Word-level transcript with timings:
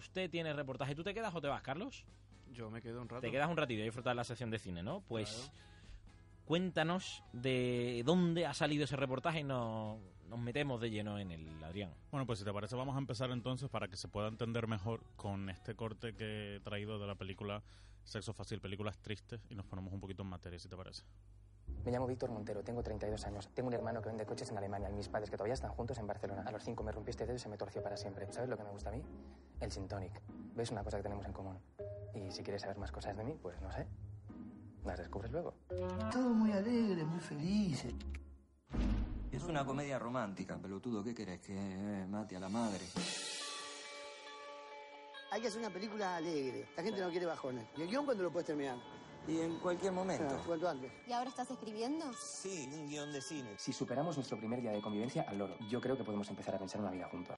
usted 0.00 0.30
tiene 0.30 0.52
reportaje. 0.52 0.94
¿Tú 0.94 1.04
te 1.04 1.14
quedas 1.14 1.34
o 1.34 1.40
te 1.40 1.48
vas, 1.48 1.62
Carlos? 1.62 2.04
Yo 2.52 2.70
me 2.70 2.82
quedo 2.82 3.00
un 3.00 3.08
rato. 3.08 3.20
Te 3.20 3.30
quedas 3.30 3.48
un 3.48 3.56
ratito 3.56 3.80
y 3.80 3.84
disfrutar 3.84 4.16
la 4.16 4.24
sección 4.24 4.50
de 4.50 4.58
cine, 4.58 4.82
¿no? 4.82 5.02
Pues 5.06 5.52
cuéntanos 6.44 7.22
de 7.32 8.02
dónde 8.04 8.46
ha 8.46 8.54
salido 8.54 8.84
ese 8.84 8.96
reportaje 8.96 9.40
y 9.40 9.44
nos, 9.44 9.98
nos 10.28 10.38
metemos 10.38 10.80
de 10.80 10.90
lleno 10.90 11.18
en 11.18 11.30
el 11.30 11.62
Adrián. 11.62 11.92
Bueno, 12.10 12.26
pues 12.26 12.40
si 12.40 12.44
te 12.44 12.52
parece 12.52 12.74
vamos 12.74 12.96
a 12.96 12.98
empezar 12.98 13.30
entonces 13.30 13.68
para 13.68 13.86
que 13.88 13.96
se 13.96 14.08
pueda 14.08 14.28
entender 14.28 14.66
mejor 14.66 15.04
con 15.16 15.48
este 15.48 15.76
corte 15.76 16.14
que 16.14 16.56
he 16.56 16.60
traído 16.60 16.98
de 16.98 17.06
la 17.06 17.14
película 17.14 17.62
Sexo 18.04 18.32
Fácil, 18.32 18.60
películas 18.60 18.98
tristes, 18.98 19.40
y 19.50 19.54
nos 19.54 19.66
ponemos 19.66 19.92
un 19.92 20.00
poquito 20.00 20.22
en 20.22 20.28
materia, 20.28 20.58
si 20.58 20.68
te 20.68 20.76
parece. 20.76 21.04
Me 21.84 21.92
llamo 21.92 22.06
Víctor 22.06 22.30
Montero, 22.30 22.62
tengo 22.62 22.82
32 22.82 23.24
años. 23.26 23.48
Tengo 23.54 23.68
un 23.68 23.74
hermano 23.74 24.02
que 24.02 24.08
vende 24.08 24.26
coches 24.26 24.50
en 24.50 24.58
Alemania 24.58 24.90
y 24.90 24.92
mis 24.92 25.08
padres 25.08 25.30
que 25.30 25.36
todavía 25.36 25.54
están 25.54 25.70
juntos 25.70 25.96
en 25.98 26.06
Barcelona. 26.06 26.42
A 26.46 26.50
los 26.50 26.62
cinco 26.62 26.82
me 26.82 26.92
rompí 26.92 27.10
este 27.10 27.24
dedo 27.24 27.36
y 27.36 27.38
se 27.38 27.48
me 27.48 27.56
torció 27.56 27.82
para 27.82 27.96
siempre. 27.96 28.30
¿Sabes 28.32 28.50
lo 28.50 28.56
que 28.56 28.64
me 28.64 28.70
gusta 28.70 28.90
a 28.90 28.92
mí? 28.92 29.02
El 29.60 29.70
gin 29.70 29.86
tonic. 29.86 30.20
¿Ves 30.54 30.70
una 30.70 30.82
cosa 30.82 30.96
que 30.96 31.02
tenemos 31.02 31.24
en 31.26 31.32
común? 31.32 31.58
Y 32.14 32.30
si 32.32 32.42
quieres 32.42 32.62
saber 32.62 32.78
más 32.78 32.90
cosas 32.90 33.16
de 33.16 33.24
mí, 33.24 33.38
pues 33.40 33.60
no 33.60 33.70
sé. 33.70 33.86
Las 34.84 34.98
descubres 34.98 35.30
luego. 35.30 35.54
Todo 36.10 36.30
muy 36.30 36.52
alegre, 36.52 37.04
muy 37.04 37.20
feliz. 37.20 37.84
Es 39.30 39.44
una 39.44 39.64
comedia 39.64 39.98
romántica, 39.98 40.56
pelotudo. 40.56 41.04
¿Qué 41.04 41.14
querés? 41.14 41.40
Que 41.40 41.54
eh, 41.54 42.06
mate 42.06 42.36
a 42.36 42.40
la 42.40 42.48
madre. 42.48 42.84
Hay 45.30 45.40
que 45.40 45.48
hacer 45.48 45.60
una 45.60 45.70
película 45.70 46.16
alegre. 46.16 46.66
La 46.76 46.82
gente 46.82 47.00
no 47.00 47.10
quiere 47.10 47.26
bajones. 47.26 47.68
¿Y 47.76 47.82
el 47.82 47.88
guion 47.88 48.04
cuándo 48.04 48.24
lo 48.24 48.32
puedes 48.32 48.46
terminar? 48.46 48.78
Y 49.28 49.38
en 49.40 49.58
cualquier 49.60 49.92
momento. 49.92 50.34
Ah, 50.34 50.42
cuanto 50.46 50.68
antes. 50.68 50.90
¿Y 51.06 51.12
ahora 51.12 51.28
estás 51.28 51.50
escribiendo? 51.50 52.10
Sí, 52.14 52.68
un 52.72 52.88
guion 52.88 53.12
de 53.12 53.20
cine. 53.20 53.50
Si 53.58 53.72
superamos 53.72 54.16
nuestro 54.16 54.38
primer 54.38 54.60
día 54.60 54.72
de 54.72 54.80
convivencia 54.80 55.26
al 55.28 55.38
loro, 55.38 55.56
yo 55.68 55.80
creo 55.80 55.96
que 55.96 56.02
podemos 56.02 56.28
empezar 56.30 56.54
a 56.54 56.58
pensar 56.58 56.80
una 56.80 56.90
vida 56.90 57.06
juntos. 57.08 57.36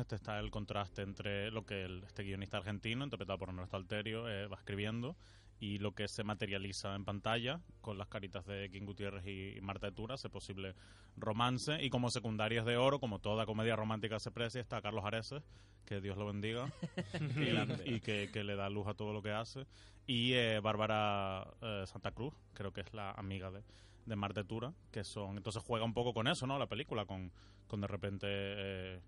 Este 0.00 0.14
está 0.16 0.38
el 0.38 0.50
contraste 0.50 1.02
entre 1.02 1.50
lo 1.50 1.64
que 1.66 1.84
el- 1.84 2.04
este 2.04 2.22
guionista 2.22 2.56
argentino, 2.58 3.04
interpretado 3.04 3.38
por 3.38 3.48
Ernesto 3.50 3.76
Alterio, 3.76 4.28
eh, 4.28 4.46
va 4.46 4.56
escribiendo 4.56 5.16
y 5.60 5.78
lo 5.78 5.92
que 5.92 6.08
se 6.08 6.24
materializa 6.24 6.94
en 6.94 7.04
pantalla 7.04 7.60
con 7.80 7.96
las 7.98 8.08
caritas 8.08 8.44
de 8.46 8.68
King 8.70 8.84
Gutiérrez 8.84 9.24
y 9.26 9.60
Marta 9.60 9.86
de 9.88 9.92
Tura, 9.92 10.14
ese 10.16 10.28
posible 10.28 10.74
romance. 11.16 11.80
Y 11.84 11.88
como 11.90 12.10
secundarias 12.10 12.64
de 12.64 12.76
oro, 12.76 12.98
como 12.98 13.20
toda 13.20 13.46
comedia 13.46 13.76
romántica 13.76 14.18
se 14.18 14.30
precia, 14.32 14.60
está 14.60 14.80
Carlos 14.82 15.04
Areces, 15.04 15.42
que 15.84 16.00
Dios 16.00 16.16
lo 16.16 16.26
bendiga, 16.26 16.72
y, 17.86 17.94
y 17.94 18.00
que, 18.00 18.30
que 18.32 18.42
le 18.44 18.56
da 18.56 18.68
luz 18.70 18.88
a 18.88 18.94
todo 18.94 19.12
lo 19.12 19.22
que 19.22 19.30
hace. 19.30 19.66
Y 20.06 20.32
eh, 20.32 20.58
Bárbara 20.60 21.46
eh, 21.60 21.84
Santa 21.86 22.10
Cruz, 22.10 22.34
creo 22.54 22.72
que 22.72 22.80
es 22.80 22.92
la 22.92 23.12
amiga 23.12 23.50
de, 23.52 23.62
de 24.06 24.16
Marta 24.16 24.42
que 24.90 25.04
son... 25.04 25.36
Entonces 25.36 25.62
juega 25.64 25.84
un 25.84 25.94
poco 25.94 26.12
con 26.12 26.26
eso, 26.26 26.46
¿no? 26.46 26.58
La 26.58 26.66
película, 26.66 27.04
con, 27.04 27.30
con 27.68 27.80
de 27.80 27.86
repente... 27.86 29.00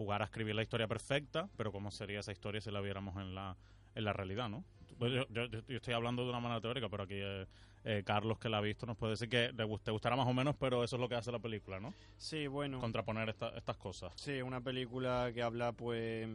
jugar 0.00 0.22
a 0.22 0.24
escribir 0.24 0.54
la 0.54 0.62
historia 0.62 0.88
perfecta, 0.88 1.46
pero 1.58 1.70
cómo 1.72 1.90
sería 1.90 2.20
esa 2.20 2.32
historia 2.32 2.58
si 2.62 2.70
la 2.70 2.80
viéramos 2.80 3.16
en 3.20 3.34
la, 3.34 3.54
en 3.94 4.04
la 4.04 4.14
realidad, 4.14 4.48
¿no? 4.48 4.64
Pues 4.98 5.12
yo, 5.12 5.26
yo- 5.28 5.46
yo 5.46 5.76
estoy 5.76 5.92
hablando 5.92 6.24
de 6.24 6.30
una 6.30 6.40
manera 6.40 6.58
teórica, 6.58 6.88
pero 6.88 7.02
aquí 7.02 7.16
eh, 7.18 7.44
eh, 7.84 8.02
Carlos, 8.02 8.38
que 8.38 8.48
la 8.48 8.56
ha 8.56 8.60
visto, 8.62 8.86
nos 8.86 8.96
puede 8.96 9.10
decir 9.12 9.28
que 9.28 9.52
le 9.52 9.78
te 9.84 9.90
gustará 9.90 10.16
más 10.16 10.26
o 10.26 10.32
menos, 10.32 10.56
pero 10.58 10.82
eso 10.82 10.96
es 10.96 11.00
lo 11.00 11.06
que 11.06 11.16
hace 11.16 11.30
la 11.30 11.38
película, 11.38 11.80
¿no? 11.80 11.92
Sí, 12.16 12.46
bueno. 12.46 12.80
Contraponer 12.80 13.28
esta- 13.28 13.50
estas 13.50 13.76
cosas. 13.76 14.10
Sí, 14.16 14.40
una 14.40 14.62
película 14.62 15.30
que 15.34 15.42
habla, 15.42 15.72
pues. 15.72 16.26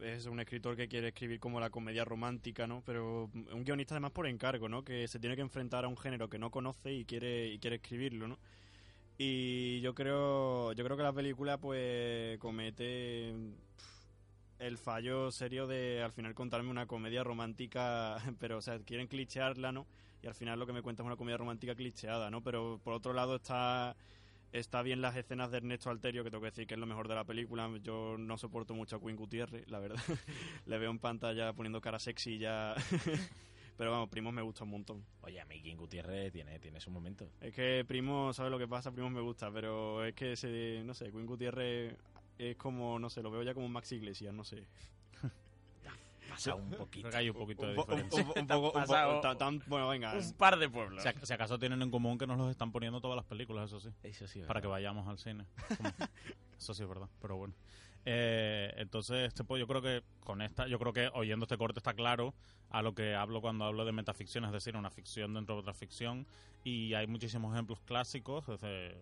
Es 0.00 0.24
un 0.26 0.40
escritor 0.40 0.74
que 0.74 0.88
quiere 0.88 1.08
escribir 1.08 1.38
como 1.38 1.60
la 1.60 1.68
comedia 1.68 2.04
romántica, 2.06 2.66
¿no? 2.66 2.82
Pero 2.86 3.30
un 3.34 3.64
guionista 3.64 3.94
además 3.94 4.12
por 4.12 4.26
encargo, 4.26 4.70
¿no? 4.70 4.82
Que 4.84 5.06
se 5.06 5.18
tiene 5.18 5.36
que 5.36 5.42
enfrentar 5.42 5.84
a 5.84 5.88
un 5.88 5.96
género 5.98 6.28
que 6.30 6.38
no 6.38 6.50
conoce 6.50 6.92
y 6.94 7.04
quiere, 7.04 7.48
y 7.48 7.58
quiere 7.58 7.76
escribirlo, 7.76 8.26
¿no? 8.28 8.38
Y 9.18 9.80
yo 9.80 9.94
creo, 9.94 10.72
yo 10.72 10.84
creo 10.84 10.96
que 10.96 11.02
la 11.02 11.12
película, 11.12 11.58
pues, 11.58 12.38
comete 12.38 13.34
el 14.58 14.78
fallo 14.78 15.30
serio 15.30 15.66
de 15.66 16.02
al 16.02 16.12
final 16.12 16.34
contarme 16.34 16.70
una 16.70 16.86
comedia 16.86 17.24
romántica, 17.24 18.16
pero, 18.38 18.58
o 18.58 18.62
sea, 18.62 18.78
quieren 18.80 19.06
clichearla, 19.06 19.72
¿no? 19.72 19.86
Y 20.22 20.26
al 20.26 20.34
final 20.34 20.58
lo 20.58 20.66
que 20.66 20.72
me 20.72 20.82
cuenta 20.82 21.02
es 21.02 21.06
una 21.06 21.16
comedia 21.16 21.36
romántica 21.36 21.74
clicheada, 21.74 22.30
¿no? 22.30 22.42
Pero 22.42 22.80
por 22.82 22.94
otro 22.94 23.12
lado 23.12 23.36
está 23.36 23.96
Está 24.52 24.80
bien 24.80 25.02
las 25.02 25.16
escenas 25.16 25.50
de 25.50 25.58
Ernesto 25.58 25.90
Alterio, 25.90 26.24
que 26.24 26.30
tengo 26.30 26.40
que 26.40 26.50
decir 26.50 26.66
que 26.66 26.74
es 26.74 26.80
lo 26.80 26.86
mejor 26.86 27.08
de 27.08 27.14
la 27.14 27.24
película. 27.24 27.70
Yo 27.82 28.16
no 28.18 28.38
soporto 28.38 28.74
mucho 28.74 28.96
a 28.96 29.00
Queen 29.00 29.16
Gutiérrez, 29.16 29.68
la 29.68 29.80
verdad. 29.80 29.98
Le 30.66 30.78
veo 30.78 30.90
en 30.90 30.98
pantalla 30.98 31.52
poniendo 31.52 31.80
cara 31.80 31.98
sexy 31.98 32.38
ya. 32.38 32.74
Pero 33.76 33.90
vamos, 33.90 34.08
Primos 34.08 34.32
me 34.32 34.42
gusta 34.42 34.64
un 34.64 34.70
montón. 34.70 35.04
Oye, 35.22 35.40
a 35.40 35.44
mí 35.44 35.60
King 35.60 35.76
Gutiérrez 35.76 36.32
tiene, 36.32 36.58
tiene 36.58 36.80
su 36.80 36.90
momento. 36.90 37.28
Es 37.40 37.52
que 37.54 37.84
Primo, 37.86 38.32
¿sabes 38.32 38.50
lo 38.50 38.58
que 38.58 38.66
pasa? 38.68 38.90
Primos 38.92 39.12
me 39.12 39.20
gusta, 39.20 39.50
pero 39.50 40.04
es 40.04 40.14
que 40.14 40.32
ese, 40.32 40.82
no 40.84 40.94
sé, 40.94 41.10
Queen 41.10 41.26
Gutiérrez 41.26 41.94
es 42.38 42.56
como, 42.56 42.98
no 42.98 43.10
sé, 43.10 43.22
lo 43.22 43.30
veo 43.30 43.42
ya 43.42 43.52
como 43.54 43.66
un 43.66 43.72
Max 43.72 43.92
Iglesias, 43.92 44.32
no 44.32 44.44
sé. 44.44 44.66
Pasa 46.28 46.54
un 46.54 46.70
poquito. 46.70 47.08
Creo 47.08 47.10
que 47.12 47.16
hay 47.18 47.30
un 47.30 47.36
poquito 47.36 47.66
de 47.66 47.74
diferencia. 47.74 48.22
un- 48.22 48.28
un 48.28 48.34
poco- 48.34 48.40
un 48.40 48.46
poco- 48.46 48.72
Pasado 48.72 49.20
tan- 49.20 49.38
tan- 49.38 49.62
bueno, 49.66 49.88
venga. 49.88 50.12
Un 50.14 50.32
par 50.34 50.58
de 50.58 50.68
pueblos. 50.68 51.02
Si, 51.02 51.08
ac- 51.08 51.24
si 51.24 51.32
acaso 51.32 51.58
tienen 51.58 51.80
en 51.82 51.90
común 51.90 52.18
que 52.18 52.26
nos 52.26 52.36
los 52.36 52.50
están 52.50 52.72
poniendo 52.72 53.00
todas 53.00 53.16
las 53.16 53.24
películas, 53.24 53.66
eso 53.70 53.80
sí. 53.80 53.90
Eso 54.02 54.26
sí, 54.26 54.40
es 54.40 54.46
Para 54.46 54.60
que 54.60 54.66
verdad. 54.66 54.76
vayamos 54.78 55.08
al 55.08 55.18
cine. 55.18 55.46
Como- 55.76 55.90
Eso 56.58 56.72
sí 56.74 56.82
es 56.82 56.88
verdad, 56.88 57.08
pero 57.20 57.36
bueno. 57.36 57.54
Eh, 58.08 58.72
entonces, 58.76 59.26
este, 59.26 59.42
pues, 59.42 59.58
yo 59.58 59.66
creo 59.66 59.82
que 59.82 60.02
con 60.20 60.40
esta, 60.40 60.68
yo 60.68 60.78
creo 60.78 60.92
que 60.92 61.10
oyendo 61.12 61.44
este 61.44 61.58
corte 61.58 61.80
está 61.80 61.92
claro 61.92 62.34
a 62.70 62.80
lo 62.80 62.94
que 62.94 63.16
hablo 63.16 63.40
cuando 63.40 63.64
hablo 63.64 63.84
de 63.84 63.90
metaficción, 63.90 64.44
es 64.44 64.52
decir, 64.52 64.76
una 64.76 64.90
ficción 64.90 65.34
dentro 65.34 65.56
de 65.56 65.60
otra 65.62 65.74
ficción. 65.74 66.24
Y 66.62 66.94
hay 66.94 67.08
muchísimos 67.08 67.52
ejemplos 67.52 67.80
clásicos. 67.80 68.46
desde, 68.46 68.96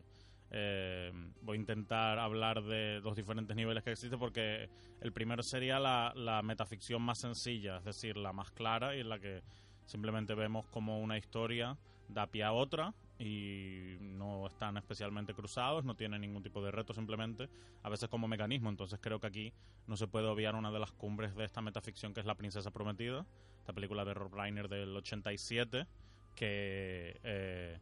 eh, 0.50 1.12
voy 1.42 1.58
a 1.58 1.60
intentar 1.60 2.18
hablar 2.18 2.62
de 2.62 3.00
los 3.04 3.14
diferentes 3.14 3.54
niveles 3.54 3.82
que 3.82 3.92
existen 3.92 4.18
porque 4.18 4.70
el 5.00 5.12
primero 5.12 5.42
sería 5.42 5.78
la, 5.78 6.12
la 6.16 6.42
metaficción 6.42 7.02
más 7.02 7.18
sencilla, 7.18 7.78
es 7.78 7.84
decir, 7.84 8.16
la 8.16 8.32
más 8.32 8.52
clara 8.52 8.96
y 8.96 9.00
en 9.00 9.10
la 9.10 9.18
que 9.18 9.42
simplemente 9.84 10.34
vemos 10.34 10.66
como 10.68 11.00
una 11.00 11.18
historia 11.18 11.76
da 12.08 12.26
pie 12.26 12.44
a 12.44 12.52
otra 12.52 12.94
y 13.18 13.96
no 14.00 14.46
están 14.46 14.76
especialmente 14.76 15.34
cruzados, 15.34 15.84
no 15.84 15.94
tienen 15.94 16.20
ningún 16.20 16.42
tipo 16.42 16.62
de 16.62 16.70
reto 16.70 16.92
simplemente, 16.92 17.48
a 17.82 17.88
veces 17.88 18.08
como 18.08 18.28
mecanismo. 18.28 18.70
Entonces 18.70 18.98
creo 19.00 19.20
que 19.20 19.26
aquí 19.26 19.52
no 19.86 19.96
se 19.96 20.08
puede 20.08 20.26
obviar 20.26 20.54
una 20.54 20.70
de 20.70 20.78
las 20.78 20.92
cumbres 20.92 21.34
de 21.34 21.44
esta 21.44 21.60
metaficción 21.60 22.12
que 22.14 22.20
es 22.20 22.26
La 22.26 22.34
Princesa 22.34 22.70
Prometida, 22.70 23.24
esta 23.58 23.72
película 23.72 24.04
de 24.04 24.14
Rob 24.14 24.34
Reiner 24.34 24.68
del 24.68 24.96
87, 24.96 25.86
que 26.34 27.20
eh, 27.22 27.78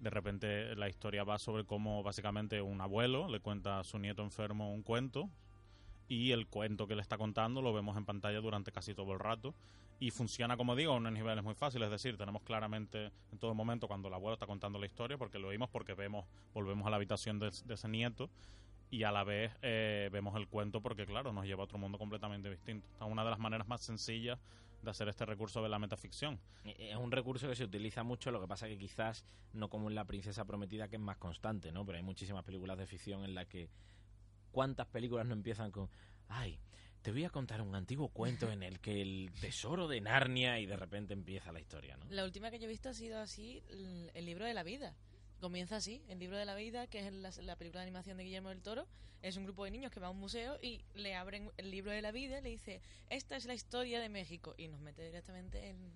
de 0.00 0.10
repente 0.10 0.74
la 0.76 0.88
historia 0.88 1.24
va 1.24 1.38
sobre 1.38 1.64
cómo 1.64 2.02
básicamente 2.02 2.60
un 2.60 2.80
abuelo 2.80 3.28
le 3.28 3.40
cuenta 3.40 3.80
a 3.80 3.84
su 3.84 3.98
nieto 3.98 4.22
enfermo 4.22 4.72
un 4.72 4.82
cuento 4.82 5.30
y 6.08 6.32
el 6.32 6.46
cuento 6.46 6.86
que 6.86 6.94
le 6.94 7.02
está 7.02 7.18
contando 7.18 7.62
lo 7.62 7.72
vemos 7.72 7.96
en 7.96 8.04
pantalla 8.04 8.40
durante 8.40 8.72
casi 8.72 8.94
todo 8.94 9.12
el 9.12 9.18
rato. 9.18 9.54
Y 10.00 10.10
funciona 10.10 10.56
como 10.56 10.74
digo 10.74 10.92
a 10.92 10.96
unos 10.96 11.12
niveles 11.12 11.44
muy 11.44 11.54
fáciles. 11.54 11.86
Es 11.86 11.92
decir 11.92 12.16
tenemos 12.16 12.42
claramente 12.42 13.12
en 13.32 13.38
todo 13.38 13.54
momento 13.54 13.86
cuando 13.88 14.08
el 14.08 14.14
abuelo 14.14 14.34
está 14.34 14.46
contando 14.46 14.78
la 14.78 14.86
historia 14.86 15.16
porque 15.16 15.38
lo 15.38 15.48
oímos 15.48 15.70
porque 15.70 15.94
vemos 15.94 16.26
volvemos 16.52 16.86
a 16.86 16.90
la 16.90 16.96
habitación 16.96 17.38
de, 17.38 17.50
de 17.64 17.74
ese 17.74 17.88
nieto 17.88 18.28
y 18.90 19.02
a 19.04 19.12
la 19.12 19.24
vez 19.24 19.52
eh, 19.62 20.08
vemos 20.12 20.36
el 20.36 20.46
cuento 20.46 20.80
porque 20.80 21.06
claro 21.06 21.32
nos 21.32 21.46
lleva 21.46 21.62
a 21.62 21.64
otro 21.64 21.78
mundo 21.78 21.98
completamente 21.98 22.50
distinto. 22.50 22.86
Es 23.00 23.06
una 23.06 23.24
de 23.24 23.30
las 23.30 23.38
maneras 23.38 23.66
más 23.66 23.80
sencillas 23.80 24.38
de 24.82 24.90
hacer 24.90 25.08
este 25.08 25.24
recurso 25.24 25.62
de 25.62 25.68
la 25.68 25.78
metaficción. 25.78 26.38
Eh, 26.64 26.90
Es 26.92 26.96
un 26.96 27.10
recurso 27.10 27.48
que 27.48 27.56
se 27.56 27.64
utiliza 27.64 28.02
mucho, 28.04 28.30
lo 28.30 28.40
que 28.40 28.46
pasa 28.46 28.68
que 28.68 28.78
quizás 28.78 29.24
no 29.52 29.68
como 29.68 29.88
en 29.88 29.94
La 29.94 30.04
Princesa 30.04 30.44
Prometida, 30.44 30.88
que 30.88 30.96
es 30.96 31.02
más 31.02 31.16
constante, 31.16 31.72
¿no? 31.72 31.84
Pero 31.84 31.98
hay 31.98 32.04
muchísimas 32.04 32.44
películas 32.44 32.78
de 32.78 32.86
ficción 32.86 33.24
en 33.24 33.34
las 33.34 33.46
que... 33.46 33.68
¿Cuántas 34.54 34.86
películas 34.86 35.26
no 35.26 35.34
empiezan 35.34 35.72
con... 35.72 35.90
Ay, 36.28 36.60
te 37.02 37.10
voy 37.10 37.24
a 37.24 37.30
contar 37.30 37.60
un 37.60 37.74
antiguo 37.74 38.08
cuento 38.08 38.52
en 38.52 38.62
el 38.62 38.78
que 38.78 39.02
el 39.02 39.32
tesoro 39.40 39.88
de 39.88 40.00
Narnia 40.00 40.60
y 40.60 40.66
de 40.66 40.76
repente 40.76 41.12
empieza 41.12 41.50
la 41.50 41.58
historia, 41.58 41.96
¿no? 41.96 42.06
La 42.08 42.24
última 42.24 42.52
que 42.52 42.60
yo 42.60 42.66
he 42.66 42.68
visto 42.68 42.88
ha 42.88 42.94
sido 42.94 43.18
así, 43.18 43.64
el, 43.68 44.12
el 44.14 44.24
libro 44.24 44.44
de 44.44 44.54
la 44.54 44.62
vida. 44.62 44.94
Comienza 45.40 45.76
así, 45.76 46.04
el 46.08 46.20
libro 46.20 46.38
de 46.38 46.44
la 46.44 46.54
vida, 46.54 46.86
que 46.86 47.00
es 47.00 47.12
la, 47.12 47.32
la 47.42 47.56
película 47.56 47.80
de 47.80 47.88
animación 47.88 48.16
de 48.16 48.22
Guillermo 48.22 48.50
del 48.50 48.62
Toro, 48.62 48.86
es 49.22 49.36
un 49.36 49.42
grupo 49.42 49.64
de 49.64 49.72
niños 49.72 49.90
que 49.90 49.98
va 49.98 50.06
a 50.06 50.10
un 50.10 50.20
museo 50.20 50.56
y 50.62 50.84
le 50.94 51.16
abren 51.16 51.50
el 51.56 51.72
libro 51.72 51.90
de 51.90 52.00
la 52.00 52.12
vida 52.12 52.38
y 52.38 52.42
le 52.42 52.50
dice, 52.50 52.80
esta 53.10 53.36
es 53.36 53.46
la 53.46 53.54
historia 53.54 53.98
de 53.98 54.08
México, 54.08 54.54
y 54.56 54.68
nos 54.68 54.80
mete 54.80 55.04
directamente 55.04 55.68
en, 55.68 55.92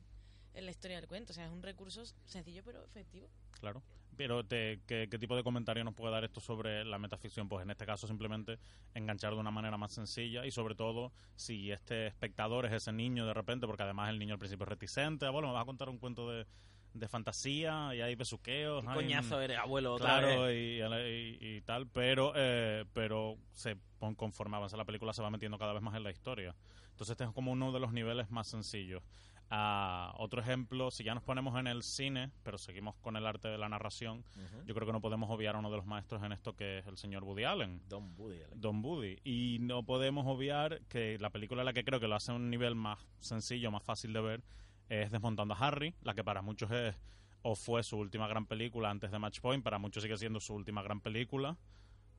en 0.54 0.64
la 0.64 0.70
historia 0.70 0.96
del 0.98 1.06
cuento. 1.08 1.32
O 1.32 1.34
sea, 1.34 1.46
es 1.46 1.52
un 1.52 1.62
recurso 1.62 2.02
sencillo 2.24 2.62
pero 2.64 2.84
efectivo. 2.84 3.28
Claro. 3.60 3.82
Pero 4.16 4.44
te- 4.44 4.80
¿qué, 4.86 5.08
qué 5.10 5.18
tipo 5.18 5.36
de 5.36 5.44
comentario 5.44 5.84
nos 5.84 5.94
puede 5.94 6.12
dar 6.12 6.24
esto 6.24 6.40
sobre 6.40 6.84
la 6.84 6.98
metaficción? 6.98 7.48
Pues 7.48 7.62
en 7.62 7.70
este 7.70 7.86
caso 7.86 8.06
simplemente 8.08 8.58
enganchar 8.94 9.32
de 9.34 9.38
una 9.38 9.50
manera 9.52 9.76
más 9.76 9.92
sencilla 9.92 10.44
y 10.44 10.50
sobre 10.50 10.74
todo 10.74 11.12
si 11.36 11.70
este 11.70 12.08
espectador 12.08 12.66
es 12.66 12.72
ese 12.72 12.92
niño 12.92 13.26
de 13.26 13.34
repente, 13.34 13.66
porque 13.66 13.84
además 13.84 14.10
el 14.10 14.18
niño 14.18 14.34
al 14.34 14.38
principio 14.38 14.64
es 14.64 14.68
reticente, 14.70 15.26
"Ah, 15.26 15.30
bueno, 15.30 15.48
me 15.48 15.54
vas 15.54 15.62
a 15.62 15.66
contar 15.66 15.88
un 15.88 15.98
cuento 15.98 16.28
de, 16.30 16.46
de 16.94 17.06
fantasía 17.08 17.94
y 17.94 18.00
hay 18.00 18.14
besuqueos. 18.16 18.82
¿Qué 18.82 18.88
hay 18.90 18.94
coñazo 18.96 19.40
eres, 19.40 19.58
abuelo? 19.58 19.96
Claro, 19.98 20.50
y, 20.52 20.80
y- 20.80 21.38
y 21.40 21.60
tal, 21.60 21.86
pero 21.86 22.32
eh, 22.34 22.84
pero 22.92 23.36
se 23.52 23.76
pon- 23.98 24.14
conforme 24.16 24.56
avanza 24.56 24.76
la 24.76 24.84
película 24.84 25.12
se 25.12 25.22
va 25.22 25.30
metiendo 25.30 25.58
cada 25.58 25.72
vez 25.74 25.82
más 25.82 25.94
en 25.94 26.02
la 26.02 26.10
historia. 26.10 26.56
Entonces 26.90 27.12
este 27.12 27.24
es 27.24 27.30
como 27.30 27.52
uno 27.52 27.70
de 27.70 27.78
los 27.78 27.92
niveles 27.92 28.30
más 28.30 28.48
sencillos. 28.48 29.02
Ah, 29.50 30.14
otro 30.18 30.40
ejemplo, 30.42 30.90
si 30.90 31.04
ya 31.04 31.14
nos 31.14 31.22
ponemos 31.22 31.58
en 31.58 31.66
el 31.66 31.82
cine, 31.82 32.30
pero 32.42 32.58
seguimos 32.58 32.96
con 32.96 33.16
el 33.16 33.26
arte 33.26 33.48
de 33.48 33.56
la 33.56 33.68
narración, 33.68 34.24
yo 34.66 34.74
creo 34.74 34.86
que 34.86 34.92
no 34.92 35.00
podemos 35.00 35.30
obviar 35.30 35.56
a 35.56 35.58
uno 35.58 35.70
de 35.70 35.78
los 35.78 35.86
maestros 35.86 36.22
en 36.22 36.32
esto 36.32 36.54
que 36.54 36.78
es 36.78 36.86
el 36.86 36.98
señor 36.98 37.24
Woody 37.24 37.44
Allen. 37.44 37.82
Don 37.88 38.14
Woody 38.18 38.42
Allen. 38.42 38.60
Don 38.60 38.84
Woody. 38.84 39.18
Y 39.24 39.58
no 39.60 39.84
podemos 39.84 40.26
obviar 40.26 40.82
que 40.88 41.18
la 41.18 41.30
película 41.30 41.64
la 41.64 41.72
que 41.72 41.84
creo 41.84 41.98
que 41.98 42.08
lo 42.08 42.16
hace 42.16 42.32
a 42.32 42.34
un 42.34 42.50
nivel 42.50 42.74
más 42.74 42.98
sencillo, 43.20 43.70
más 43.70 43.82
fácil 43.82 44.12
de 44.12 44.20
ver, 44.20 44.44
es 44.88 45.10
Desmontando 45.10 45.54
a 45.54 45.58
Harry, 45.58 45.94
la 46.02 46.14
que 46.14 46.24
para 46.24 46.42
muchos 46.42 46.70
es 46.70 46.94
o 47.42 47.54
fue 47.54 47.82
su 47.82 47.96
última 47.96 48.26
gran 48.26 48.46
película 48.46 48.90
antes 48.90 49.10
de 49.10 49.18
Match 49.18 49.40
Point, 49.40 49.62
para 49.62 49.78
muchos 49.78 50.02
sigue 50.02 50.16
siendo 50.16 50.40
su 50.40 50.54
última 50.54 50.82
gran 50.82 51.00
película. 51.00 51.56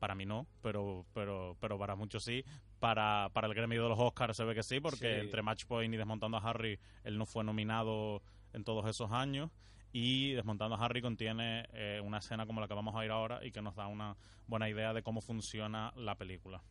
Para 0.00 0.16
mí 0.16 0.26
no, 0.26 0.46
pero 0.62 1.06
pero 1.14 1.56
pero 1.60 1.78
para 1.78 1.94
muchos 1.94 2.24
sí. 2.24 2.42
Para, 2.80 3.28
para 3.32 3.46
el 3.46 3.54
gremio 3.54 3.82
de 3.82 3.88
los 3.90 3.98
Oscars 4.00 4.36
se 4.36 4.42
ve 4.44 4.54
que 4.54 4.62
sí, 4.64 4.80
porque 4.80 5.14
Sí. 5.14 5.20
entre 5.20 5.42
Match 5.42 5.66
Point 5.66 5.92
y 5.94 5.96
Desmontando 5.98 6.38
a 6.38 6.40
Harry, 6.40 6.80
él 7.04 7.16
no 7.18 7.26
fue 7.26 7.44
nominado 7.44 8.22
en 8.54 8.64
todos 8.64 8.86
esos 8.88 9.12
años. 9.12 9.50
Y 9.92 10.32
Desmontando 10.32 10.76
a 10.76 10.84
Harry 10.84 11.02
contiene 11.02 11.68
eh, 11.74 12.00
una 12.02 12.18
escena 12.18 12.46
como 12.46 12.60
la 12.60 12.66
que 12.68 12.74
vamos 12.74 12.96
a 12.96 13.04
ir 13.04 13.10
ahora 13.10 13.44
y 13.44 13.52
que 13.52 13.60
nos 13.60 13.76
da 13.76 13.86
una 13.86 14.16
buena 14.46 14.68
idea 14.70 14.92
de 14.94 15.02
cómo 15.02 15.20
funciona 15.20 15.92
la 15.96 16.14
película. 16.16 16.62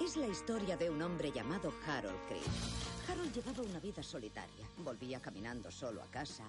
Es 0.00 0.16
la 0.16 0.26
historia 0.26 0.76
de 0.76 0.90
un 0.90 1.00
hombre 1.00 1.32
llamado 1.32 1.72
Harold 1.86 2.20
Creed. 2.28 2.42
Harold 3.08 3.32
llevaba 3.32 3.62
una 3.62 3.80
vida 3.80 4.02
solitaria. 4.02 4.66
Volvía 4.84 5.20
caminando 5.20 5.70
solo 5.70 6.02
a 6.02 6.06
casa. 6.10 6.46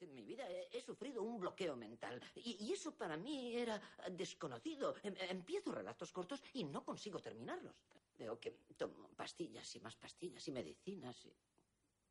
Vez 0.00 0.08
en 0.08 0.14
mi 0.14 0.22
vida 0.22 0.48
he, 0.48 0.68
he 0.72 0.80
sufrido 0.80 1.22
un 1.22 1.40
bloqueo 1.40 1.76
mental. 1.76 2.20
Y, 2.36 2.56
y 2.64 2.72
eso 2.72 2.94
para 2.96 3.16
mí 3.16 3.56
era 3.56 3.80
desconocido. 4.12 4.94
Em- 5.02 5.16
empiezo 5.30 5.72
relatos 5.72 6.12
cortos 6.12 6.42
y 6.52 6.64
no 6.64 6.84
consigo 6.84 7.18
terminarlos. 7.18 7.74
Veo 8.16 8.38
que 8.38 8.50
tomo 8.76 9.08
pastillas 9.16 9.74
y 9.76 9.80
más 9.80 9.96
pastillas 9.96 10.46
y 10.46 10.52
medicinas. 10.52 11.24
y- 11.24 11.32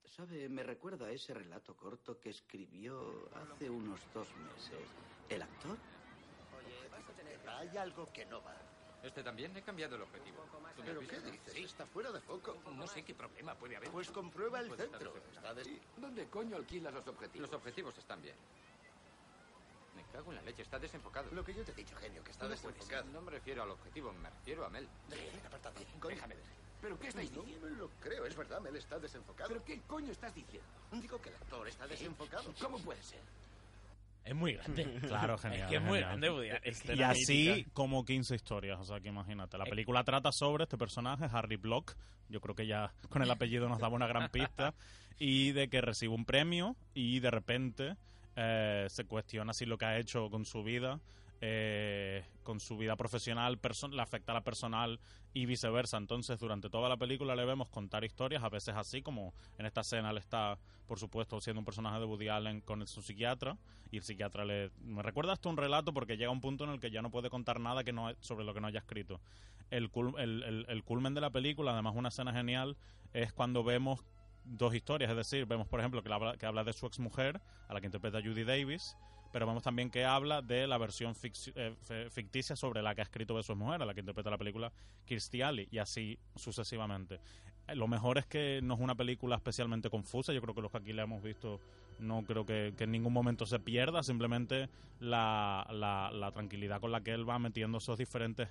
Sabe, 0.05 0.47
me 0.49 0.63
recuerda 0.63 1.07
a 1.07 1.11
ese 1.11 1.33
relato 1.33 1.75
corto 1.75 2.19
que 2.19 2.29
escribió 2.29 3.29
hace 3.35 3.69
unos 3.69 4.09
dos 4.13 4.35
meses. 4.37 4.89
¿El 5.29 5.41
actor? 5.41 5.77
Hay 7.45 7.77
algo 7.77 8.05
que 8.11 8.25
no 8.25 8.41
va. 8.41 8.76
Este 9.07 9.23
también 9.23 9.55
he 9.55 9.61
cambiado 9.61 9.95
el 9.95 10.01
objetivo. 10.01 10.43
¿Tú 10.51 10.59
me 10.83 10.83
¿Pero 10.83 10.99
qué 10.99 11.19
dices? 11.31 11.55
Está 11.55 11.85
fuera 11.85 12.11
de 12.11 12.19
foco. 12.21 12.57
No 12.75 12.85
sé 12.87 13.03
qué 13.03 13.15
problema 13.15 13.55
puede 13.55 13.77
haber. 13.77 13.89
Pues 13.89 14.11
comprueba 14.11 14.59
el 14.59 14.69
centro. 14.75 15.13
Está 15.33 15.53
des- 15.53 15.69
¿Dónde 15.95 16.27
coño 16.27 16.57
alquilas 16.57 16.93
los 16.93 17.07
objetivos? 17.07 17.49
Los 17.49 17.57
objetivos 17.57 17.97
están 17.97 18.21
bien. 18.21 18.35
Me 19.95 20.03
cago 20.11 20.31
en 20.31 20.35
la 20.35 20.41
leche, 20.43 20.61
está 20.61 20.77
desenfocado. 20.77 21.31
Lo 21.31 21.43
que 21.43 21.53
yo 21.53 21.63
te 21.63 21.71
he 21.71 21.75
dicho, 21.75 21.95
genio, 21.95 22.21
que 22.23 22.31
está 22.31 22.47
No 22.47 22.55
puede 22.55 22.73
desenfocado. 22.73 23.05
No 23.11 23.21
me 23.21 23.31
refiero 23.31 23.63
al 23.63 23.71
objetivo, 23.71 24.11
me 24.11 24.29
refiero 24.29 24.65
a 24.65 24.69
Mel. 24.69 24.87
Apártate. 25.45 25.87
Déjame 26.07 26.35
ver. 26.35 26.43
¿Pero 26.81 26.99
qué 26.99 27.07
estáis 27.07 27.31
No 27.31 27.41
diciendo? 27.41 27.67
me 27.69 27.75
lo 27.75 27.89
creo, 28.01 28.25
es 28.25 28.35
verdad, 28.35 28.59
Mel 28.61 28.75
está 28.75 28.99
desenfocado. 28.99 29.47
¿Pero 29.47 29.63
qué 29.63 29.81
coño 29.87 30.11
estás 30.11 30.35
diciendo? 30.35 30.67
Digo 30.91 31.19
que 31.21 31.29
el 31.29 31.35
actor 31.35 31.67
está 31.67 31.87
desenfocado. 31.87 32.53
¿Cómo 32.61 32.77
puede 32.79 33.01
ser? 33.01 33.21
Es 34.27 34.35
muy 34.35 34.53
grande. 34.53 34.85
Claro, 35.07 35.37
genial. 35.37 35.61
Es 35.63 35.67
que 35.69 35.75
es 35.77 35.81
muy 35.81 35.99
grande, 35.99 36.29
Woody 36.29 36.49
Allen. 36.49 36.73
Y 36.99 37.01
así 37.03 37.65
como 37.73 38.03
15 38.05 38.35
historias, 38.35 38.79
o 38.79 38.83
sea 38.85 38.99
que 38.99 39.07
imagínate. 39.09 39.57
La 39.57 39.63
Eh. 39.65 39.69
película 39.69 40.03
trata 40.03 40.31
sobre 40.31 40.63
este 40.63 40.77
personaje, 40.77 41.25
Harry 41.31 41.55
Block, 41.55 41.95
yo 42.29 42.41
creo 42.41 42.55
que 42.55 42.67
ya 42.67 42.91
con 43.09 43.21
el 43.21 43.31
apellido 43.31 43.69
nos 43.69 43.79
daba 43.79 43.95
una 43.95 44.07
gran 44.07 44.29
pista, 44.31 44.73
y 45.17 45.51
de 45.53 45.69
que 45.69 45.81
recibe 45.81 46.13
un 46.13 46.25
premio 46.25 46.75
y 46.93 47.19
de 47.21 47.31
repente 47.31 47.95
eh, 48.35 48.85
se 48.89 49.05
cuestiona 49.05 49.53
si 49.53 49.65
lo 49.65 49.77
que 49.77 49.85
ha 49.85 49.97
hecho 49.97 50.29
con 50.29 50.45
su 50.45 50.63
vida, 50.63 50.99
eh, 51.41 52.25
con 52.43 52.59
su 52.59 52.77
vida 52.77 52.95
profesional, 52.95 53.59
le 53.91 54.01
afecta 54.01 54.31
a 54.31 54.35
la 54.35 54.43
personal 54.43 54.99
y 55.33 55.45
viceversa. 55.45 55.97
Entonces, 55.97 56.39
durante 56.39 56.69
toda 56.69 56.89
la 56.89 56.97
película 56.97 57.35
le 57.35 57.45
vemos 57.45 57.69
contar 57.69 58.03
historias, 58.03 58.43
a 58.43 58.49
veces 58.49 58.75
así, 58.75 59.01
como 59.01 59.33
en 59.57 59.65
esta 59.65 59.81
escena 59.81 60.09
él 60.11 60.17
está, 60.17 60.57
por 60.87 60.99
supuesto, 60.99 61.39
siendo 61.41 61.59
un 61.59 61.65
personaje 61.65 61.99
de 61.99 62.05
Woody 62.05 62.29
Allen 62.29 62.61
con 62.61 62.85
su 62.87 63.01
psiquiatra, 63.01 63.57
y 63.91 63.97
el 63.97 64.03
psiquiatra 64.03 64.45
le... 64.45 64.71
Me 64.81 65.01
recuerda 65.03 65.33
hasta 65.33 65.49
un 65.49 65.57
relato 65.57 65.93
porque 65.93 66.17
llega 66.17 66.31
un 66.31 66.41
punto 66.41 66.63
en 66.63 66.71
el 66.71 66.79
que 66.79 66.91
ya 66.91 67.01
no 67.01 67.11
puede 67.11 67.29
contar 67.29 67.59
nada 67.59 67.83
que 67.83 67.93
no 67.93 68.11
sobre 68.19 68.43
lo 68.45 68.53
que 68.53 68.61
no 68.61 68.67
haya 68.67 68.79
escrito. 68.79 69.21
El, 69.69 69.89
el- 70.17 70.65
el 70.67 70.83
culmen 70.83 71.13
de 71.13 71.21
la 71.21 71.29
película, 71.29 71.71
además 71.73 71.93
una 71.95 72.09
escena 72.09 72.33
genial, 72.33 72.77
es 73.13 73.31
cuando 73.33 73.63
vemos 73.63 74.03
dos 74.43 74.73
historias, 74.73 75.11
es 75.11 75.17
decir, 75.17 75.45
vemos 75.45 75.67
por 75.67 75.79
ejemplo 75.81 76.01
que 76.01 76.11
habla, 76.11 76.37
que 76.37 76.45
habla 76.45 76.63
de 76.63 76.71
su 76.73 76.85
exmujer, 76.85 77.41
a 77.67 77.73
la 77.73 77.81
que 77.81 77.87
interpreta 77.87 78.21
Judy 78.21 78.45
Davis, 78.45 78.95
pero 79.31 79.45
vemos 79.45 79.63
también 79.63 79.89
que 79.89 80.05
habla 80.05 80.41
de 80.41 80.67
la 80.67 80.77
versión 80.77 81.13
eh, 81.55 82.09
ficticia 82.09 82.55
sobre 82.55 82.81
la 82.81 82.95
que 82.95 83.01
ha 83.01 83.03
escrito 83.03 83.37
exmujer, 83.37 83.81
a 83.81 83.85
la 83.85 83.93
que 83.93 84.01
interpreta 84.01 84.29
la 84.29 84.37
película 84.37 84.71
Kirstie 85.05 85.43
Alley, 85.43 85.67
y 85.71 85.77
así 85.77 86.17
sucesivamente. 86.35 87.19
Eh, 87.67 87.75
Lo 87.75 87.87
mejor 87.87 88.17
es 88.17 88.25
que 88.25 88.59
no 88.63 88.75
es 88.75 88.79
una 88.79 88.95
película 88.95 89.35
especialmente 89.35 89.89
confusa, 89.89 90.33
yo 90.33 90.41
creo 90.41 90.55
que 90.55 90.61
los 90.61 90.71
que 90.71 90.77
aquí 90.77 90.93
la 90.93 91.03
hemos 91.03 91.21
visto 91.21 91.59
no 91.99 92.23
creo 92.23 92.45
que, 92.45 92.73
que 92.77 92.83
en 92.83 92.91
ningún 92.91 93.13
momento 93.13 93.45
se 93.45 93.59
pierda, 93.59 94.03
simplemente 94.03 94.69
la, 94.99 95.65
la, 95.71 96.11
la 96.13 96.31
tranquilidad 96.31 96.79
con 96.79 96.91
la 96.91 97.01
que 97.01 97.11
él 97.11 97.27
va 97.27 97.39
metiendo 97.39 97.79
esos 97.79 97.97
diferentes 97.97 98.49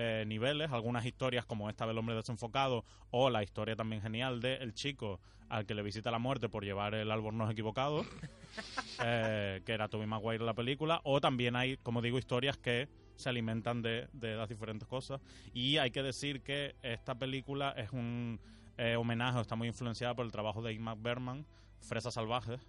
eh, 0.00 0.22
niveles, 0.28 0.70
algunas 0.70 1.04
historias 1.04 1.44
como 1.44 1.68
esta 1.68 1.84
del 1.84 1.98
hombre 1.98 2.14
desenfocado 2.14 2.84
o 3.10 3.30
la 3.30 3.42
historia 3.42 3.74
también 3.74 4.00
genial 4.00 4.40
de 4.40 4.54
el 4.54 4.72
chico 4.72 5.18
al 5.48 5.66
que 5.66 5.74
le 5.74 5.82
visita 5.82 6.12
la 6.12 6.20
muerte 6.20 6.48
por 6.48 6.64
llevar 6.64 6.94
el 6.94 7.10
albornoz 7.10 7.50
equivocado, 7.50 8.04
eh, 9.04 9.60
que 9.66 9.72
era 9.72 9.88
Tobey 9.88 10.06
Maguire 10.06 10.44
la 10.44 10.54
película, 10.54 11.00
o 11.02 11.20
también 11.20 11.56
hay, 11.56 11.78
como 11.78 12.00
digo, 12.00 12.16
historias 12.16 12.56
que 12.56 12.88
se 13.16 13.28
alimentan 13.28 13.82
de, 13.82 14.06
de 14.12 14.36
las 14.36 14.48
diferentes 14.48 14.86
cosas. 14.86 15.20
Y 15.52 15.78
hay 15.78 15.90
que 15.90 16.04
decir 16.04 16.42
que 16.42 16.76
esta 16.82 17.16
película 17.16 17.74
es 17.76 17.90
un 17.90 18.38
eh, 18.76 18.94
homenaje, 18.94 19.40
está 19.40 19.56
muy 19.56 19.66
influenciada 19.66 20.14
por 20.14 20.24
el 20.24 20.30
trabajo 20.30 20.62
de 20.62 20.74
Ingmar 20.74 20.96
Bergman, 20.98 21.44
Fresas 21.80 22.14
Salvajes, 22.14 22.60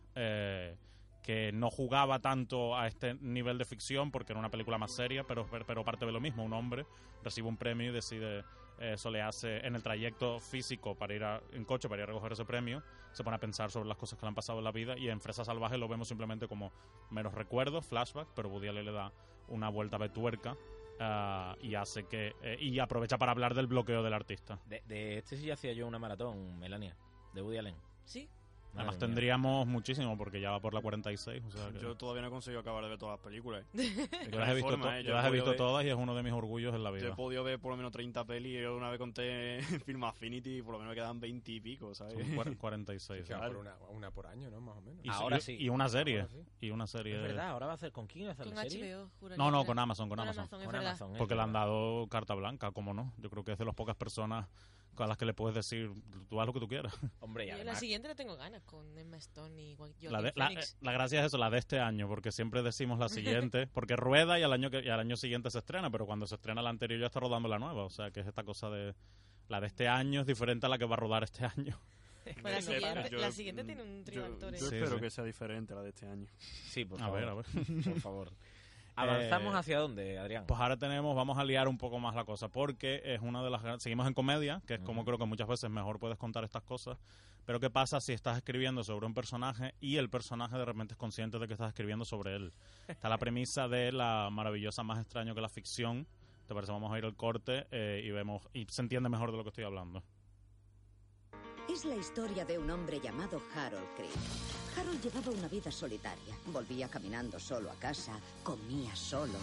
que 1.30 1.52
no 1.52 1.70
jugaba 1.70 2.18
tanto 2.18 2.76
a 2.76 2.88
este 2.88 3.14
nivel 3.22 3.60
de 3.60 3.66
ficción 3.66 4.10
porque 4.10 4.34
era 4.34 4.40
una 4.40 4.50
película 4.50 4.80
más 4.80 4.92
seria, 4.92 5.24
pero, 5.26 5.46
pero 5.68 5.84
parte 5.86 6.04
de 6.08 6.12
lo 6.12 6.20
mismo. 6.20 6.44
Un 6.44 6.54
hombre 6.54 6.88
recibe 7.24 7.48
un 7.48 7.56
premio 7.56 7.92
y 7.92 7.94
decide 7.94 8.44
eh, 8.80 8.98
solearse 8.98 9.58
en 9.58 9.76
el 9.76 9.84
trayecto 9.84 10.40
físico 10.40 10.96
para 10.96 11.14
ir 11.14 11.24
a- 11.24 11.40
en 11.52 11.66
coche 11.66 11.88
para 11.88 12.02
ir 12.02 12.04
a 12.06 12.08
recoger 12.08 12.32
ese 12.32 12.46
premio. 12.46 12.82
Se 13.12 13.24
pone 13.24 13.36
a 13.36 13.40
pensar 13.40 13.70
sobre 13.70 13.88
las 13.88 13.96
cosas 14.00 14.18
que 14.18 14.26
le 14.26 14.30
han 14.30 14.34
pasado 14.34 14.58
en 14.58 14.64
la 14.64 14.72
vida 14.72 14.98
y 14.98 15.08
en 15.08 15.22
Fresa 15.22 15.46
Salvaje 15.46 15.78
lo 15.78 15.88
vemos 15.88 16.08
simplemente 16.08 16.48
como 16.48 16.72
meros 17.12 17.36
recuerdos, 17.36 17.86
flashback, 17.86 18.30
pero 18.36 18.50
Woody 18.50 18.70
Allen 18.70 18.86
le 18.86 18.92
da 18.92 19.12
una 19.50 19.70
vuelta 19.70 20.00
de 20.00 20.10
tuerca 20.10 20.58
ah, 21.00 21.56
y 21.62 21.76
hace 21.76 22.08
que 22.08 22.34
eh, 22.42 22.58
y 22.60 22.80
aprovecha 22.80 23.20
para 23.20 23.34
hablar 23.34 23.54
del 23.54 23.68
bloqueo 23.68 24.02
del 24.02 24.14
artista. 24.14 24.58
De, 24.66 24.82
de 24.88 25.20
este 25.20 25.38
sí 25.38 25.52
hacía 25.52 25.74
yo 25.74 25.86
una 25.86 26.00
maratón, 26.00 26.58
Melania, 26.58 26.96
de 27.36 27.42
Woody 27.44 27.58
Allen. 27.60 27.76
Sí. 28.06 28.28
Además 28.76 28.86
Madre 28.96 28.98
mía. 28.98 29.00
tendríamos 29.08 29.68
muchísimo 29.68 30.18
porque 30.18 30.40
ya 30.40 30.52
va 30.52 30.60
por 30.62 30.74
la 30.74 30.82
46. 30.82 31.44
O 31.44 31.52
sea 31.52 31.72
que- 31.72 31.80
Yo 31.80 31.96
todavía 31.96 32.22
no 32.22 32.28
he 32.28 32.32
conseguido 32.32 32.62
acabar 32.62 32.84
de 32.84 32.90
ver 32.90 33.00
todas 33.00 33.18
las 33.18 33.24
películas. 33.26 33.66
yo 34.32 34.40
las 34.40 34.50
he 34.50 34.54
visto, 34.54 34.70
forma, 34.70 34.86
to- 34.86 34.94
¿eh? 34.94 35.04
yo 35.04 35.14
las 35.16 35.26
he 35.26 35.32
visto 35.32 35.50
ver- 35.50 35.58
todas 35.58 35.86
y 35.86 35.90
es 35.90 35.96
uno 35.96 36.16
de 36.16 36.24
mis 36.24 36.32
orgullos 36.34 36.74
en 36.76 36.84
la 36.84 36.92
Yo 36.92 36.96
he 36.98 37.02
vida. 37.02 37.16
podido 37.16 37.44
ver 37.44 37.60
por 37.60 37.72
lo 37.72 37.78
menos 37.78 37.92
30 37.92 38.24
pelis 38.26 38.58
y 38.60 38.62
yo 38.62 38.78
una 38.78 38.90
vez 38.90 39.00
conté 39.00 39.60
Film 39.86 40.04
Affinity 40.04 40.58
y 40.58 40.62
por 40.62 40.74
lo 40.74 40.80
menos 40.80 40.92
me 40.92 40.96
quedan 40.96 41.20
20 41.20 41.52
y 41.52 41.60
pico, 41.60 41.94
¿sabes? 41.96 42.14
Son 42.14 42.36
cuar- 42.36 42.56
46. 42.58 43.26
Sí, 43.26 43.34
va 43.34 43.40
claro. 43.40 43.54
por 43.54 43.62
una, 43.62 43.76
una 43.90 44.12
por 44.12 44.28
año, 44.28 44.50
¿no? 44.52 44.62
Más 44.62 44.78
o 44.78 44.82
menos. 44.82 45.04
Y, 45.04 45.10
Ahora 45.10 45.38
y- 45.40 45.42
sí. 45.42 45.58
y 45.60 45.70
una 45.70 45.90
serie. 45.90 46.22
Ahora 46.22 46.32
sí. 46.32 46.44
Y 46.62 46.70
una 46.72 46.88
serie. 46.88 47.16
Es 47.16 47.22
verdad, 47.24 47.50
ahora 47.50 47.66
va 47.66 47.72
a 47.74 47.76
hacer 47.76 47.92
con 47.92 48.08
quién 48.08 48.26
va 48.26 48.30
a 48.30 48.34
hacer 48.34 48.46
Con 48.46 48.56
la 48.56 48.62
serie. 48.70 48.94
HBO, 48.96 49.10
juraría 49.20 49.44
No, 49.44 49.52
no, 49.52 49.66
con. 49.66 49.80
Amazon, 49.80 50.10
con 50.10 50.20
Amazon. 50.20 50.44
es 50.44 50.50
Con. 50.68 50.76
Amazon, 50.76 51.14
Porque 51.18 51.36
le 51.36 51.42
han 51.42 51.54
dado 51.54 52.08
carta 52.08 52.36
blanca, 52.36 52.72
¿cómo 52.72 52.94
no? 52.94 53.14
Yo 53.18 53.30
creo 53.30 53.44
que 53.44 53.54
es 53.54 53.58
de 53.58 53.66
las 53.66 53.76
pocas 53.76 53.96
personas 53.96 54.48
con 54.96 55.08
las 55.08 55.18
que 55.18 55.26
le 55.26 55.34
puedes 55.34 55.56
decir, 55.56 55.92
tú 56.30 56.40
haz 56.42 56.48
lo 56.48 56.54
que 56.54 56.60
tú 56.60 56.68
quieras. 56.68 56.94
Hombre, 57.22 57.46
y 57.46 57.48
Yo 57.48 57.54
la 57.56 57.62
además, 57.62 57.80
siguiente 57.80 58.08
la 58.10 58.16
tengo 58.16 58.36
ganas 58.36 58.62
con 58.64 58.98
Emma 58.98 59.18
Stone 59.18 59.62
y 59.62 59.76
Joaquin 59.76 60.12
La, 60.12 60.22
de- 60.22 60.34
la, 60.36 60.48
Phoenix. 60.48 60.78
la 60.82 60.92
gracia 60.92 61.20
es 61.22 61.28
eso, 61.28 61.38
la 61.38 61.50
de 61.50 61.58
este 61.60 61.80
año, 61.80 62.08
porque 62.08 62.32
siempre 62.32 62.62
decimos 62.64 63.00
la 63.00 63.08
siguiente, 63.10 63.68
porque 63.74 63.96
rueda 63.96 64.38
y 64.40 64.44
al 64.44 64.52
año 64.54 64.70
que, 64.70 64.82
y 64.82 64.90
al 64.90 65.00
año 65.00 65.16
siguiente 65.16 65.50
se 65.52 65.60
estrena, 65.60 65.90
pero 65.90 66.06
cuando 66.06 66.28
se 66.28 66.36
estrena 66.36 66.62
la 66.62 66.70
anterior 66.70 67.00
ya 67.00 67.06
está 67.08 67.20
rodando 67.20 67.48
la 67.48 67.60
nueva, 67.60 67.84
o 67.86 67.90
sea 67.90 68.12
que 68.12 68.20
es 68.20 68.28
esta 68.28 68.44
cosa 68.44 68.70
de 68.70 68.94
la 69.48 69.60
de 69.62 69.68
este 69.68 69.88
año 69.88 70.22
es 70.22 70.28
diferente 70.28 70.66
a 70.66 70.70
la 70.70 70.78
que 70.78 70.86
va 70.86 70.96
a 70.96 71.00
rodar 71.00 71.24
este 71.24 71.46
año. 71.46 71.80
Pues 72.44 72.54
la 72.54 72.62
siguiente, 72.62 73.10
yo- 73.10 73.18
la 73.20 73.32
siguiente 73.32 73.64
tiene 73.64 73.82
un 73.82 74.04
trío 74.04 74.20
yo, 74.22 74.28
de 74.28 74.34
actores. 74.34 74.62
yo 74.62 74.70
Sí, 74.70 74.76
espero 74.76 74.96
sí. 74.98 75.02
que 75.02 75.10
sea 75.10 75.24
diferente 75.24 75.74
la 75.74 75.82
de 75.82 75.90
este 75.90 76.06
año. 76.06 76.28
sí, 76.38 76.86
por 76.86 77.02
A 77.02 77.06
favor. 77.06 77.20
ver, 77.20 77.30
a 77.30 77.34
ver. 77.34 77.46
Por 77.86 78.00
favor. 78.02 78.32
Avanzamos 79.02 79.54
Eh, 79.54 79.58
hacia 79.58 79.80
dónde, 79.80 80.20
Adrián. 80.20 80.46
Pues 80.48 80.60
ahora 80.60 80.78
tenemos, 80.78 81.16
vamos 81.16 81.38
a 81.38 81.44
liar 81.44 81.68
un 81.68 81.78
poco 81.78 82.00
más 82.00 82.16
la 82.16 82.26
cosa, 82.26 82.50
porque 82.50 83.02
es 83.04 83.22
una 83.22 83.44
de 83.44 83.50
las 83.50 83.82
seguimos 83.82 84.08
en 84.08 84.14
comedia, 84.14 84.62
que 84.66 84.76
es 84.76 84.80
como 84.82 85.06
creo 85.06 85.18
que 85.18 85.26
muchas 85.26 85.48
veces 85.48 85.70
mejor 85.70 86.00
puedes 86.00 86.18
contar 86.18 86.44
estas 86.44 86.64
cosas, 86.64 86.98
pero 87.46 87.60
qué 87.60 87.70
pasa 87.70 88.00
si 88.00 88.14
estás 88.14 88.38
escribiendo 88.38 88.84
sobre 88.84 89.06
un 89.06 89.14
personaje 89.14 89.74
y 89.80 89.98
el 89.98 90.10
personaje 90.10 90.58
de 90.58 90.66
repente 90.66 90.94
es 90.94 90.98
consciente 90.98 91.40
de 91.40 91.48
que 91.48 91.54
estás 91.54 91.70
escribiendo 91.70 92.06
sobre 92.06 92.36
él. 92.36 92.54
Está 92.88 93.10
la 93.10 93.18
premisa 93.18 93.68
de 93.68 93.92
la 93.92 94.30
maravillosa 94.32 94.84
más 94.84 95.00
extraño 95.00 95.34
que 95.34 95.42
la 95.42 95.50
ficción. 95.50 96.06
Te 96.48 96.54
parece, 96.54 96.72
vamos 96.72 96.92
a 96.92 96.98
ir 96.98 97.06
al 97.06 97.16
corte 97.16 97.68
eh, 97.72 98.02
y 98.04 98.12
vemos 98.12 98.48
y 98.54 98.66
se 98.70 98.82
entiende 98.82 99.10
mejor 99.10 99.32
de 99.32 99.38
lo 99.38 99.44
que 99.44 99.50
estoy 99.50 99.64
hablando. 99.64 100.04
Es 101.70 101.86
la 101.86 101.96
historia 101.96 102.44
de 102.46 102.58
un 102.58 102.68
hombre 102.72 103.00
llamado 103.00 103.40
Harold 103.56 103.88
Creed. 103.96 104.10
Harold 104.76 105.04
llevaba 105.04 105.30
una 105.30 105.48
vida 105.48 105.72
solitaria. 105.72 106.36
Volvía 106.48 106.90
caminando 106.90 107.40
solo 107.40 107.70
a 107.70 107.76
casa, 107.76 108.20
comía 108.44 108.96
solo. 108.96 109.38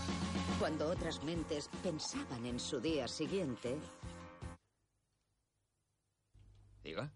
Cuando 0.58 0.88
otras 0.88 1.22
mentes 1.22 1.70
pensaban 1.84 2.44
en 2.44 2.58
su 2.58 2.80
día 2.80 3.06
siguiente, 3.06 3.78
Diga. 6.82 7.10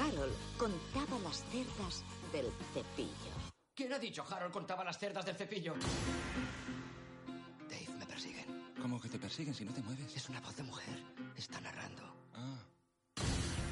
Harold 0.00 0.34
contaba 0.56 1.18
las 1.18 1.44
cerdas 1.50 2.04
del 2.32 2.46
cepillo. 2.72 3.32
¿Quién 3.74 3.92
ha 3.92 3.98
dicho 3.98 4.24
Harold 4.28 4.52
contaba 4.52 4.84
las 4.84 4.98
cerdas 4.98 5.26
del 5.26 5.36
cepillo? 5.36 5.74
Dave, 7.68 7.98
me 7.98 8.06
persiguen. 8.06 8.74
¿Cómo 8.80 9.00
que 9.00 9.08
te 9.08 9.18
persiguen 9.18 9.54
si 9.54 9.64
no 9.64 9.72
te 9.72 9.82
mueves? 9.82 10.14
Es 10.16 10.28
una 10.28 10.40
voz 10.40 10.56
de 10.56 10.62
mujer. 10.62 11.02
Está 11.36 11.60
narrando. 11.60 12.02
Ah. 12.34 12.75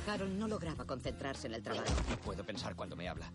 Harold 0.06 0.36
no 0.38 0.48
lograba 0.48 0.84
concentrarse 0.84 1.46
en 1.46 1.54
el 1.54 1.62
trabajo. 1.62 1.86
No 2.08 2.16
puedo 2.18 2.44
pensar 2.44 2.76
cuando 2.76 2.96
me 2.96 3.08
habla. 3.08 3.30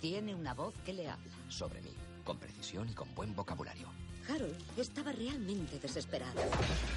Tiene 0.00 0.34
una 0.34 0.54
voz 0.54 0.74
que 0.84 0.92
le 0.92 1.08
habla. 1.08 1.32
Sobre 1.48 1.80
mí. 1.80 1.92
Con 2.24 2.38
precisión 2.38 2.88
y 2.88 2.94
con 2.94 3.12
buen 3.14 3.34
vocabulario. 3.34 3.88
Harold 4.28 4.56
estaba 4.78 5.12
realmente 5.12 5.78
desesperado 5.78 6.40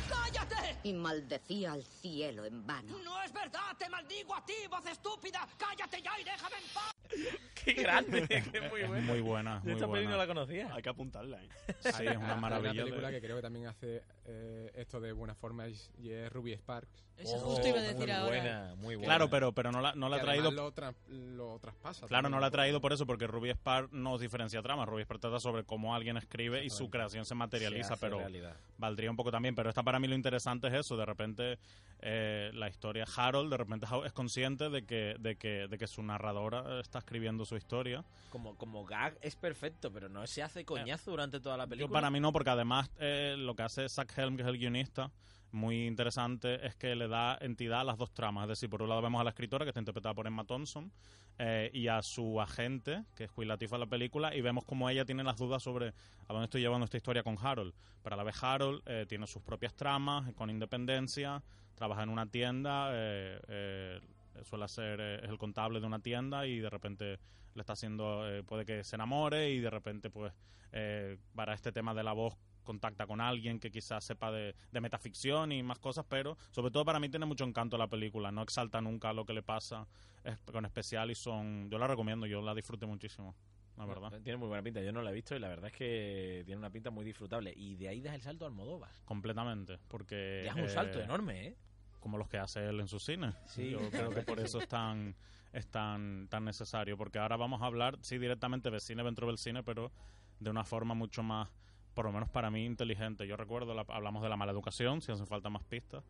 ¡Cállate! 0.07 0.77
y 0.83 0.93
maldecía 0.93 1.73
al 1.73 1.83
cielo 1.83 2.45
en 2.45 2.65
vano. 2.65 2.97
¡No 3.03 3.21
es 3.21 3.33
verdad! 3.33 3.75
¡Te 3.77 3.89
maldigo 3.89 4.33
a 4.33 4.45
ti, 4.45 4.53
voz 4.69 4.85
estúpida! 4.85 5.45
¡Cállate 5.57 6.01
ya 6.01 6.17
y 6.21 6.23
déjame 6.23 6.55
en 6.55 6.73
paz! 6.73 6.96
¡Qué 7.65 7.73
grande! 7.73 8.25
¡Qué 8.27 8.61
muy 8.69 8.81
Es 8.81 8.87
buena! 8.87 9.05
muy 9.05 9.21
buena, 9.21 9.55
Yo 9.59 9.63
muy 9.63 9.73
esta 9.73 9.85
peli 9.87 10.03
buena. 10.05 10.11
no 10.11 10.17
la 10.17 10.27
conocía. 10.27 10.73
Hay 10.73 10.81
que 10.81 10.89
apuntarla, 10.89 11.43
¿eh? 11.43 11.49
Sí, 11.81 11.89
es 12.05 12.17
una 12.17 12.33
Hay 12.35 12.39
maravilla. 12.41 12.71
Una 12.71 12.83
película 12.83 13.11
que 13.11 13.21
creo 13.21 13.35
que 13.35 13.41
también 13.41 13.67
hace 13.67 14.03
eh, 14.25 14.71
esto 14.75 14.99
de 15.01 15.11
buena 15.11 15.35
forma 15.35 15.67
y 15.67 15.75
y 16.01 16.11
es 16.11 16.31
Ruby 16.31 16.53
Sparks. 16.53 17.05
Eso 17.17 17.39
justo 17.39 17.67
iba 17.67 17.79
a 17.79 17.81
decir 17.81 17.97
muy 17.97 18.11
ahora. 18.11 18.27
buena, 18.27 18.75
muy 18.75 18.95
buena. 18.95 19.07
Claro, 19.07 19.29
pero, 19.31 19.51
pero 19.51 19.71
no 19.71 19.81
la, 19.81 19.95
no 19.95 20.07
la 20.07 20.17
ha 20.17 20.19
Que 20.19 20.25
traído. 20.25 20.51
Lo, 20.51 20.71
tra- 20.71 20.93
lo 21.07 21.57
traspasa. 21.59 22.05
Claro, 22.05 22.29
no 22.29 22.39
la 22.39 22.45
ha 22.47 22.51
traído 22.51 22.79
por 22.79 22.93
eso, 22.93 23.07
porque 23.07 23.25
Ruby 23.25 23.49
Spark 23.49 23.91
no 23.91 24.19
diferencia 24.19 24.61
trama. 24.61 24.85
Ruby 24.85 25.01
Spark 25.01 25.21
trata 25.21 25.39
sobre 25.39 25.63
cómo 25.63 25.95
alguien 25.95 26.15
escribe 26.17 26.63
y 26.63 26.69
su 26.69 26.91
creación 26.91 27.25
se 27.25 27.33
materializa, 27.33 27.95
Se 27.95 28.01
pero 28.01 28.19
realidad. 28.19 28.55
valdría 28.77 29.09
un 29.09 29.17
poco 29.17 29.31
también. 29.31 29.55
Pero 29.55 29.67
esta 29.69 29.81
para 29.81 29.99
mí 29.99 30.07
lo 30.07 30.13
interesante 30.13 30.67
es 30.67 30.73
eso, 30.75 30.95
de 30.95 31.05
repente 31.07 31.57
eh, 32.01 32.51
la 32.53 32.69
historia 32.69 33.05
Harold, 33.15 33.49
de 33.49 33.57
repente 33.57 33.87
es 34.05 34.13
consciente 34.13 34.69
de 34.69 34.85
que, 34.85 35.15
de 35.17 35.37
que, 35.37 35.67
de 35.67 35.77
que 35.79 35.87
su 35.87 36.03
narradora 36.03 36.79
está 36.81 36.96
escribiendo 36.99 37.45
su 37.45 37.55
historia. 37.55 38.03
Como, 38.29 38.55
como 38.57 38.85
gag 38.85 39.17
es 39.21 39.35
perfecto, 39.35 39.91
pero 39.91 40.09
no 40.09 40.25
se 40.27 40.43
hace 40.43 40.65
coñazo 40.65 41.11
durante 41.11 41.39
toda 41.39 41.57
la 41.57 41.67
película. 41.67 41.87
Yo 41.87 41.93
para 41.93 42.09
mí 42.09 42.19
no, 42.19 42.31
porque 42.31 42.49
además 42.49 42.89
eh, 42.99 43.35
lo 43.37 43.55
que 43.55 43.63
hace 43.63 43.87
Zach 43.89 44.11
Helm, 44.17 44.35
que 44.35 44.43
es 44.43 44.47
el 44.47 44.57
guionista, 44.57 45.11
muy 45.51 45.87
interesante, 45.87 46.65
es 46.65 46.75
que 46.75 46.95
le 46.95 47.07
da 47.07 47.37
entidad 47.39 47.81
a 47.81 47.83
las 47.83 47.97
dos 47.97 48.13
tramas. 48.13 48.43
Es 48.43 48.49
decir, 48.49 48.69
por 48.69 48.81
un 48.81 48.89
lado 48.89 49.01
vemos 49.01 49.21
a 49.21 49.23
la 49.23 49.29
escritora, 49.29 49.65
que 49.65 49.69
está 49.69 49.79
interpretada 49.79 50.13
por 50.13 50.27
Emma 50.27 50.43
Thompson, 50.43 50.91
eh, 51.39 51.69
y 51.73 51.87
a 51.87 52.01
su 52.01 52.41
agente, 52.41 53.03
que 53.15 53.25
es 53.25 53.31
Queen 53.31 53.47
Latifah 53.47 53.75
en 53.75 53.81
la 53.81 53.87
película, 53.87 54.35
y 54.35 54.41
vemos 54.41 54.65
cómo 54.65 54.89
ella 54.89 55.05
tiene 55.05 55.23
las 55.23 55.37
dudas 55.37 55.63
sobre 55.63 55.89
a 56.27 56.33
dónde 56.33 56.45
estoy 56.45 56.61
llevando 56.61 56.85
esta 56.85 56.97
historia 56.97 57.23
con 57.23 57.37
Harold. 57.41 57.73
Pero 58.03 58.15
a 58.15 58.17
la 58.17 58.23
vez 58.23 58.43
Harold 58.43 58.81
eh, 58.85 59.05
tiene 59.07 59.25
sus 59.25 59.41
propias 59.41 59.73
tramas, 59.73 60.27
eh, 60.27 60.33
con 60.33 60.49
independencia, 60.49 61.41
trabaja 61.75 62.03
en 62.03 62.09
una 62.09 62.25
tienda, 62.25 62.89
eh, 62.91 63.39
eh, 63.47 64.01
suele 64.43 64.67
ser 64.67 64.99
eh, 65.01 65.15
es 65.23 65.29
el 65.29 65.37
contable 65.37 65.79
de 65.79 65.85
una 65.85 65.99
tienda 65.99 66.45
y 66.45 66.59
de 66.59 66.69
repente 66.69 67.19
le 67.53 67.61
está 67.61 67.73
haciendo, 67.73 68.29
eh, 68.29 68.43
puede 68.43 68.65
que 68.65 68.83
se 68.83 68.95
enamore 68.95 69.49
y 69.51 69.59
de 69.59 69.69
repente 69.69 70.09
pues 70.09 70.33
eh, 70.71 71.17
para 71.35 71.53
este 71.53 71.71
tema 71.71 71.93
de 71.93 72.03
la 72.03 72.13
voz 72.13 72.35
contacta 72.63 73.07
con 73.07 73.21
alguien 73.21 73.59
que 73.59 73.71
quizás 73.71 74.03
sepa 74.03 74.29
de, 74.31 74.53
de 74.71 74.81
metaficción 74.81 75.51
y 75.53 75.63
más 75.63 75.79
cosas, 75.79 76.05
pero 76.09 76.37
sobre 76.51 76.69
todo 76.69 76.83
para 76.83 76.99
mí 76.99 77.07
tiene 77.09 77.25
mucho 77.25 77.45
encanto 77.45 77.77
la 77.77 77.87
película, 77.87 78.29
no 78.31 78.41
exalta 78.41 78.81
nunca 78.81 79.13
lo 79.13 79.25
que 79.25 79.33
le 79.33 79.41
pasa 79.41 79.87
es- 80.23 80.37
con 80.51 80.65
especial 80.65 81.09
y 81.09 81.15
son, 81.15 81.69
yo 81.69 81.77
la 81.79 81.87
recomiendo, 81.87 82.25
yo 82.25 82.41
la 82.41 82.53
disfruté 82.53 82.85
muchísimo, 82.85 83.35
la 83.77 83.85
verdad, 83.85 84.19
Tiene 84.23 84.37
muy 84.37 84.47
buena 84.47 84.63
pinta, 84.63 84.81
yo 84.81 84.91
no 84.91 85.01
la 85.03 85.11
he 85.11 85.13
visto 85.13 85.35
y 85.35 85.39
la 85.39 85.47
verdad 85.49 85.67
es 85.67 85.73
que 85.73 86.41
tiene 86.45 86.57
una 86.57 86.71
pinta 86.71 86.89
muy 86.89 87.05
disfrutable. 87.05 87.53
Y 87.55 87.75
de 87.75 87.87
ahí 87.89 88.01
das 88.01 88.15
el 88.15 88.21
salto 88.21 88.45
al 88.45 88.51
Almodóvar. 88.51 88.89
completamente, 89.05 89.77
porque... 89.87 90.41
Ya 90.45 90.51
es 90.51 90.57
un 90.57 90.67
salto 90.67 90.99
eh, 90.99 91.03
enorme, 91.03 91.47
¿eh? 91.47 91.57
Como 91.99 92.17
los 92.17 92.27
que 92.27 92.37
hace 92.37 92.67
él 92.67 92.79
en 92.79 92.87
su 92.87 92.99
cine. 92.99 93.33
Sí. 93.45 93.69
Yo 93.71 93.89
creo 93.89 94.09
que 94.11 94.21
por 94.21 94.39
eso 94.39 94.59
es 94.59 94.67
tan, 94.67 95.15
es 95.53 95.67
tan, 95.67 96.27
tan 96.29 96.45
necesario, 96.45 96.97
porque 96.97 97.19
ahora 97.19 97.37
vamos 97.37 97.61
a 97.61 97.65
hablar, 97.65 97.97
sí, 98.01 98.17
directamente 98.17 98.69
de 98.69 98.79
cine 98.79 99.03
dentro 99.03 99.27
del 99.27 99.37
cine, 99.37 99.63
pero 99.63 99.91
de 100.39 100.49
una 100.49 100.63
forma 100.63 100.93
mucho 100.93 101.23
más, 101.23 101.49
por 101.93 102.05
lo 102.05 102.11
menos 102.11 102.29
para 102.29 102.49
mí, 102.51 102.65
inteligente. 102.65 103.25
Yo 103.27 103.35
recuerdo, 103.37 103.73
la- 103.73 103.85
hablamos 103.89 104.21
de 104.21 104.29
la 104.29 104.37
mala 104.37 104.51
educación, 104.51 105.01
si 105.01 105.11
hacen 105.11 105.25
falta 105.27 105.49
más 105.49 105.63
pistas, 105.63 106.03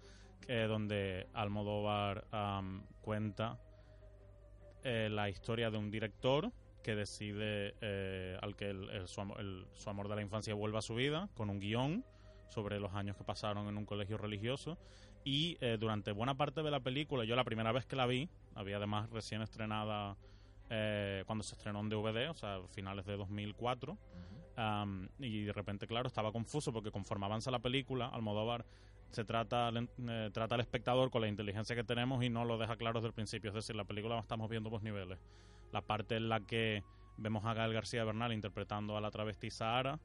que 0.46 0.53
donde 0.63 1.27
Almodóvar 1.34 2.25
am, 2.32 2.84
cuenta 3.01 3.58
eh, 4.84 5.10
la 5.12 5.29
historia 5.29 5.70
de 5.72 5.77
un 5.77 5.89
director 5.91 6.51
que 6.84 6.96
decide 6.96 7.75
eh, 7.82 8.38
al 8.41 8.56
que 8.56 8.70
el- 8.70 8.89
el- 8.89 9.08
su, 9.08 9.22
el- 9.39 9.65
su 9.74 9.89
amor 9.89 10.08
de 10.08 10.15
la 10.15 10.22
infancia 10.22 10.53
vuelva 10.53 10.79
a 10.79 10.82
su 10.82 10.96
vida 10.96 11.27
con 11.36 11.50
un 11.50 11.60
guion 11.60 12.06
sobre 12.48 12.80
los 12.80 12.94
años 12.94 13.18
que 13.18 13.24
pasaron 13.24 13.68
en 13.68 13.77
un 13.77 13.86
colegio 13.86 14.18
religioso. 14.18 14.77
Y 15.24 15.58
eh, 15.62 15.77
durante 15.80 16.12
buena 16.12 16.36
parte 16.36 16.63
de 16.63 16.72
la 16.72 16.80
película, 16.80 17.25
yo 17.25 17.36
la 17.36 17.44
primera 17.44 17.72
vez 17.72 17.86
que 17.86 17.96
la 17.96 18.06
vi, 18.06 18.30
había 18.56 18.77
además 18.77 19.10
recién 19.10 19.42
estrenada 19.42 20.16
eh, 20.70 21.24
cuando 21.25 21.44
se 21.44 21.56
estrenó 21.56 21.80
en 21.80 21.89
DVD, 21.89 22.30
o 22.30 22.34
sea, 22.34 22.60
finales 22.70 23.06
de 23.06 23.18
2004, 23.18 23.98
am, 24.58 25.10
y 25.20 25.44
de 25.44 25.54
repente, 25.54 25.88
claro, 25.88 26.08
estaba 26.08 26.32
confuso 26.32 26.74
porque 26.74 26.92
conforme 26.92 27.25
avanza 27.25 27.51
la 27.51 27.60
película, 27.60 28.08
Almodóvar 28.08 28.66
se 29.12 29.24
trata, 29.24 29.70
eh, 29.70 30.30
trata 30.34 30.56
al 30.56 30.62
espectador 30.62 31.10
con 31.10 31.22
la 31.22 31.27
inteligencia 31.27 31.75
que 31.75 31.84
tenemos 31.84 32.24
y 32.24 32.30
no 32.30 32.44
lo 32.44 32.58
deja 32.58 32.75
claro 32.75 33.00
desde 33.00 33.08
el 33.08 33.13
principio, 33.13 33.50
es 33.50 33.56
decir, 33.56 33.75
la 33.75 33.86
película 33.86 34.16
la 34.16 34.22
estamos 34.22 34.50
viendo 34.50 34.70
dos 34.70 34.84
niveles. 34.84 35.20
La 35.72 35.82
parte 35.82 36.18
en 36.18 36.30
la 36.30 36.42
que 36.42 36.84
vemos 37.18 37.46
a 37.46 37.54
Gael 37.54 37.74
García 37.74 38.04
Bernal 38.04 38.34
interpretando 38.34 38.98
a 38.98 39.01
la 39.01 39.12
travesti 39.12 39.50
Sahara 39.50 40.00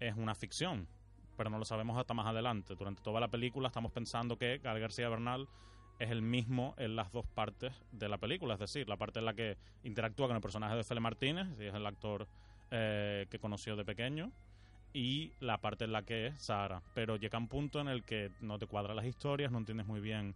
es 0.00 0.16
una 0.16 0.34
ficción, 0.34 0.88
pero 1.38 1.48
no 1.48 1.58
lo 1.58 1.64
sabemos 1.64 1.96
hasta 1.96 2.12
más 2.12 2.26
adelante. 2.26 2.74
Durante 2.74 3.00
toda 3.00 3.20
la 3.20 3.28
película 3.28 3.68
estamos 3.68 3.92
pensando 3.92 4.36
que 4.36 4.58
Gael 4.58 4.80
García 4.80 5.08
Bernal 5.08 5.48
es 5.98 6.10
el 6.10 6.20
mismo 6.20 6.74
en 6.76 6.96
las 6.96 7.12
dos 7.12 7.26
partes 7.26 7.72
de 7.92 8.08
la 8.08 8.18
película, 8.18 8.54
es 8.54 8.60
decir, 8.60 8.88
la 8.88 8.96
parte 8.96 9.20
en 9.20 9.24
la 9.24 9.34
que 9.34 9.56
interactúa 9.84 10.26
con 10.26 10.36
el 10.36 10.42
personaje 10.42 10.76
de 10.76 10.84
Fele 10.84 11.00
Martínez, 11.00 11.46
y 11.58 11.64
es 11.64 11.74
el 11.74 11.86
actor 11.86 12.26
eh, 12.70 13.26
que 13.30 13.38
conoció 13.38 13.76
de 13.76 13.84
pequeño, 13.84 14.32
y 14.92 15.32
la 15.40 15.58
parte 15.58 15.84
en 15.84 15.92
la 15.92 16.02
que 16.02 16.26
es 16.26 16.38
Sara. 16.38 16.82
Pero 16.92 17.16
llega 17.16 17.38
un 17.38 17.48
punto 17.48 17.80
en 17.80 17.88
el 17.88 18.04
que 18.04 18.30
no 18.40 18.58
te 18.58 18.66
cuadran 18.66 18.96
las 18.96 19.06
historias, 19.06 19.50
no 19.52 19.58
entiendes 19.58 19.86
muy 19.86 20.00
bien 20.00 20.34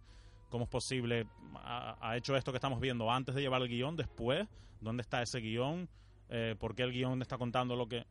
cómo 0.49 0.63
es 0.63 0.69
posible, 0.69 1.27
ha, 1.55 1.97
ha 1.99 2.15
hecho 2.15 2.35
esto 2.35 2.51
que 2.51 2.57
estamos 2.57 2.79
viendo 2.79 3.11
antes 3.11 3.35
de 3.35 3.41
llevar 3.41 3.61
el 3.61 3.67
guion, 3.67 3.97
después, 3.97 4.47
dónde 4.79 5.01
está 5.01 5.21
ese 5.21 5.39
guion, 5.39 5.89
eh, 6.29 6.55
por 6.59 6.75
qué 6.75 6.83
el 6.83 6.91
guion 6.91 7.21
está 7.21 7.37
contando 7.37 7.75
lo 7.75 7.87
que... 7.87 8.05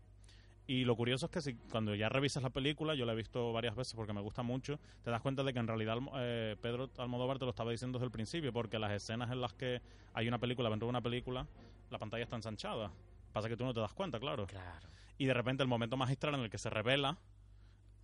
Y 0.73 0.85
lo 0.87 0.97
curioso 0.97 1.27
es 1.27 1.33
que 1.33 1.43
si 1.43 1.55
cuando 1.71 1.95
ya 1.95 2.09
revisas 2.09 2.43
la 2.43 2.49
película, 2.49 2.95
yo 2.95 3.05
la 3.05 3.13
he 3.13 3.17
visto 3.17 3.53
varias 3.53 3.77
veces 3.77 3.93
porque 3.95 4.15
me 4.15 4.23
gusta 4.23 4.43
mucho, 4.43 4.81
te 5.05 5.11
das 5.11 5.21
cuenta 5.21 5.43
de 5.43 5.53
que 5.53 5.59
en 5.59 5.67
realidad 5.67 5.99
eh, 6.17 6.57
Pedro 6.63 6.89
Almodóvar 6.97 7.39
te 7.39 7.45
lo 7.45 7.51
estaba 7.51 7.71
diciendo 7.71 7.99
desde 7.99 8.07
el 8.07 8.11
principio, 8.11 8.55
porque 8.55 8.79
las 8.79 8.91
escenas 8.93 9.31
en 9.31 9.43
las 9.43 9.53
que 9.53 9.83
hay 10.15 10.29
una 10.29 10.39
película 10.39 10.71
dentro 10.71 10.87
de 10.87 10.91
una 10.91 11.03
película, 11.03 11.47
la 11.91 11.99
pantalla 11.99 12.25
está 12.25 12.37
ensanchada. 12.37 12.91
Pasa 13.35 13.51
que 13.51 13.57
tú 13.59 13.65
no 13.67 13.75
te 13.75 13.81
das 13.81 13.93
cuenta, 13.93 14.19
claro. 14.19 14.47
Claro. 14.47 14.89
Y 15.19 15.27
de 15.27 15.35
repente 15.35 15.63
el 15.63 15.69
momento 15.69 15.99
magistral 15.99 16.37
en 16.37 16.41
el 16.41 16.49
que 16.49 16.57
se 16.57 16.71
revela, 16.71 17.19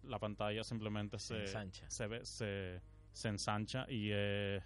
la 0.02 0.18
pantalla 0.18 0.62
simplemente 0.62 1.18
se, 1.18 1.40
ensancha. 1.40 1.88
se, 1.88 2.06
ve- 2.06 2.26
se, 2.26 2.82
se 3.12 3.28
ensancha 3.28 3.86
y, 3.88 4.10
eh, 4.12 4.60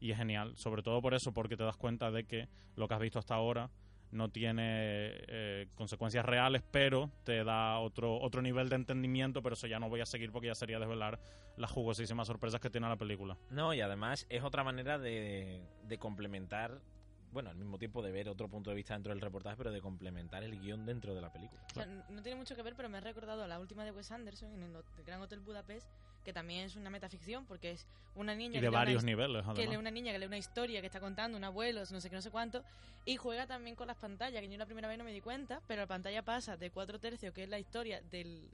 y 0.00 0.10
es 0.10 0.16
genial. 0.16 0.56
Sobre 0.56 0.82
todo 0.82 1.02
por 1.02 1.12
eso, 1.12 1.32
porque 1.32 1.58
te 1.58 1.64
das 1.64 1.76
cuenta 1.76 2.10
de 2.10 2.24
que 2.24 2.48
lo 2.76 2.88
que 2.88 2.94
has 2.94 3.00
visto 3.00 3.18
hasta 3.18 3.34
ahora 3.34 3.68
no 4.12 4.28
tiene 4.30 4.62
eh, 4.64 5.68
consecuencias 5.74 6.24
reales, 6.24 6.62
pero 6.70 7.10
te 7.24 7.42
da 7.44 7.78
otro 7.78 8.20
otro 8.20 8.42
nivel 8.42 8.68
de 8.68 8.76
entendimiento, 8.76 9.42
pero 9.42 9.54
eso 9.54 9.66
ya 9.66 9.78
no 9.78 9.88
voy 9.88 10.00
a 10.00 10.06
seguir 10.06 10.30
porque 10.30 10.48
ya 10.48 10.54
sería 10.54 10.78
desvelar 10.78 11.18
las 11.56 11.70
jugosísimas 11.70 12.26
sorpresas 12.26 12.60
que 12.60 12.70
tiene 12.70 12.88
la 12.88 12.96
película. 12.96 13.36
No, 13.50 13.74
y 13.74 13.80
además 13.80 14.26
es 14.28 14.42
otra 14.42 14.64
manera 14.64 14.98
de, 14.98 15.62
de 15.84 15.98
complementar, 15.98 16.80
bueno, 17.32 17.50
al 17.50 17.56
mismo 17.56 17.78
tiempo 17.78 18.02
de 18.02 18.12
ver 18.12 18.28
otro 18.28 18.48
punto 18.48 18.70
de 18.70 18.76
vista 18.76 18.94
dentro 18.94 19.12
del 19.12 19.20
reportaje, 19.20 19.56
pero 19.56 19.72
de 19.72 19.80
complementar 19.80 20.42
el 20.42 20.58
guion 20.60 20.84
dentro 20.86 21.14
de 21.14 21.20
la 21.20 21.32
película. 21.32 21.60
O 21.70 21.74
sea, 21.74 21.86
no 21.86 22.22
tiene 22.22 22.36
mucho 22.36 22.54
que 22.54 22.62
ver, 22.62 22.74
pero 22.76 22.88
me 22.88 22.98
ha 22.98 23.00
recordado 23.00 23.42
a 23.42 23.46
la 23.48 23.58
última 23.58 23.84
de 23.84 23.90
Wes 23.92 24.10
Anderson 24.10 24.52
en 24.54 24.62
el 24.62 24.82
Gran 25.06 25.20
Hotel 25.22 25.40
Budapest, 25.40 25.86
que 26.24 26.32
también 26.32 26.66
es 26.66 26.76
una 26.76 26.90
metaficción, 26.90 27.46
porque 27.46 27.72
es 27.72 27.86
una 28.14 28.34
niña 28.34 28.58
Y 28.58 28.60
que 28.60 28.60
de 28.60 28.62
lee 28.62 28.68
una 28.68 28.78
varios 28.78 29.02
his- 29.02 29.06
niveles, 29.06 29.42
que 29.44 29.50
además. 29.50 29.68
lee 29.70 29.76
una 29.76 29.90
niña 29.90 30.12
que 30.12 30.18
lee 30.18 30.26
una 30.26 30.38
historia 30.38 30.80
que 30.80 30.86
está 30.86 31.00
contando, 31.00 31.36
un 31.38 31.44
abuelo, 31.44 31.80
no 31.90 32.00
sé 32.00 32.10
qué, 32.10 32.16
no 32.16 32.22
sé 32.22 32.30
cuánto, 32.30 32.62
y 33.06 33.16
juega 33.16 33.46
también 33.46 33.74
con 33.76 33.86
las 33.88 33.96
pantallas, 33.96 34.40
que 34.40 34.48
yo 34.48 34.56
la 34.58 34.66
primera 34.66 34.86
vez 34.88 34.98
no 34.98 35.04
me 35.04 35.12
di 35.12 35.20
cuenta, 35.20 35.60
pero 35.66 35.80
la 35.82 35.88
pantalla 35.88 36.22
pasa 36.22 36.56
de 36.56 36.70
cuatro 36.70 37.00
tercios, 37.00 37.32
que 37.32 37.42
es 37.44 37.48
la 37.48 37.58
historia 37.58 38.00
del, 38.02 38.50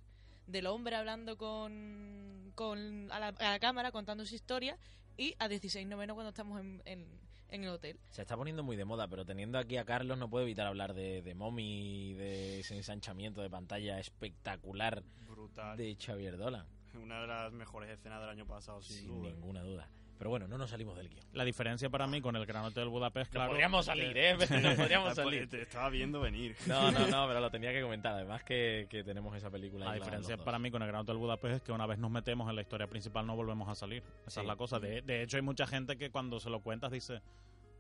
del 0.47 0.66
hombre 0.66 0.94
hablando 0.97 1.37
con, 1.37 2.52
con 2.54 3.11
a, 3.12 3.18
la, 3.18 3.28
a 3.28 3.50
la 3.50 3.58
cámara, 3.58 3.90
contando 3.92 4.25
su 4.25 4.35
historia, 4.35 4.78
y 5.16 5.35
a 5.40 5.49
16 5.49 5.87
noveno 5.87 6.14
cuando 6.14 6.30
estamos 6.30 6.61
en, 6.61 6.80
en, 6.85 7.06
en 7.50 7.64
el 7.64 7.71
hotel. 7.71 7.99
Se 8.11 8.23
está 8.23 8.37
poniendo 8.37 8.62
muy 8.62 8.76
de 8.76 8.85
moda, 8.85 9.09
pero 9.09 9.25
teniendo 9.25 9.59
aquí 9.59 9.76
a 9.76 9.85
Carlos 9.85 10.19
no 10.19 10.28
puedo 10.28 10.45
evitar 10.45 10.67
hablar 10.67 10.95
de, 10.95 11.23
de 11.23 11.35
Mommy, 11.35 12.14
de 12.14 12.61
ese 12.61 12.76
ensanchamiento 12.76 13.40
de 13.43 13.50
pantalla 13.50 13.99
espectacular 13.99 15.02
Brutal. 15.28 15.76
de 15.76 15.97
Xavier 15.99 16.37
Dolan. 16.37 16.67
Una 16.95 17.21
de 17.21 17.26
las 17.26 17.52
mejores 17.52 17.90
escenas 17.90 18.21
del 18.21 18.31
año 18.31 18.47
pasado, 18.47 18.81
sin, 18.83 18.97
Sin 18.97 19.09
duda. 19.09 19.31
ninguna 19.31 19.62
duda. 19.62 19.88
Pero 20.18 20.30
bueno, 20.30 20.48
no 20.48 20.58
nos 20.58 20.70
salimos 20.70 20.96
del 20.96 21.08
guion. 21.08 21.25
La 21.32 21.44
diferencia 21.44 21.88
para 21.88 22.06
mí 22.08 22.20
con 22.20 22.34
el 22.34 22.44
Gran 22.44 22.64
Hotel 22.64 22.88
Budapest, 22.88 23.30
claro... 23.30 23.50
podríamos 23.50 23.87
salir, 23.87 24.16
¿eh? 24.18 24.37
Nos 24.62 24.75
podríamos 24.75 25.14
salir. 25.14 25.48
Te 25.48 25.62
estaba 25.62 25.88
viendo 25.90 26.20
venir. 26.20 26.56
No, 26.66 26.90
no, 26.90 27.06
no, 27.06 27.26
pero 27.28 27.40
lo 27.40 27.50
tenía 27.50 27.72
que 27.72 27.80
comentar. 27.82 28.14
Además 28.14 28.42
que, 28.42 28.87
que 28.90 29.04
tenemos 29.04 29.34
esa 29.37 29.48
película. 29.50 29.87
La 29.87 29.94
diferencia 29.94 30.37
para 30.37 30.58
mí 30.58 30.70
con 30.70 30.82
el 30.82 30.88
Gran 30.88 31.02
Hotel 31.02 31.16
Budapest 31.16 31.54
es 31.56 31.62
que 31.62 31.72
una 31.72 31.87
vez 31.87 31.98
nos 31.98 32.10
metemos 32.10 32.50
en 32.50 32.56
la 32.56 32.62
historia 32.62 32.88
principal 32.88 33.26
no 33.26 33.37
volvemos 33.37 33.68
a 33.68 33.75
salir. 33.75 34.02
Esa 34.26 34.30
Sí. 34.30 34.40
es 34.40 34.46
la 34.46 34.56
cosa. 34.56 34.78
De, 34.80 35.02
de 35.02 35.22
hecho, 35.22 35.37
hay 35.37 35.42
mucha 35.42 35.66
gente 35.66 35.96
que 35.96 36.10
cuando 36.10 36.40
se 36.40 36.50
lo 36.50 36.60
cuentas 36.60 36.90
dice 36.90 37.20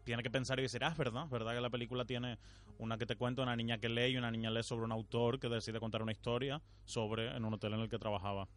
tiene 0.04 0.22
que 0.22 0.30
pensar 0.30 0.58
y 0.58 0.62
decir, 0.62 0.82
ah, 0.84 0.88
es 0.88 0.96
verdad, 0.96 1.24
es 1.24 1.30
verdad 1.30 1.52
que 1.54 1.60
la 1.60 1.68
película 1.68 2.06
tiene 2.06 2.38
una 2.78 2.96
que 2.96 3.04
te 3.04 3.16
cuenta 3.16 3.42
una 3.42 3.54
niña 3.56 3.76
que 3.76 3.90
lee 3.90 4.12
y 4.12 4.16
una 4.16 4.30
niña 4.30 4.50
lee 4.50 4.62
sobre 4.62 4.84
un 4.84 4.92
autor 4.92 5.38
que 5.38 5.50
decide 5.50 5.80
contar 5.80 6.02
una 6.02 6.12
historia 6.12 6.62
sobre 6.86 7.36
en 7.36 7.44
un 7.44 7.52
hotel 7.52 7.74
en 7.74 7.80
el 7.80 7.90
que 7.90 7.98
trabajaba. 7.98 8.48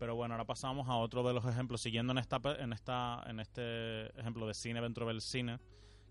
Pero 0.00 0.14
bueno, 0.14 0.32
ahora 0.32 0.46
pasamos 0.46 0.88
a 0.88 0.96
otro 0.96 1.22
de 1.22 1.34
los 1.34 1.44
ejemplos. 1.44 1.82
Siguiendo 1.82 2.12
en 2.12 2.18
esta 2.18 2.40
en 2.58 2.72
esta 2.72 3.22
en 3.26 3.38
este 3.38 4.06
ejemplo 4.18 4.46
de 4.46 4.54
cine 4.54 4.80
dentro 4.80 5.06
del 5.06 5.20
cine, 5.20 5.60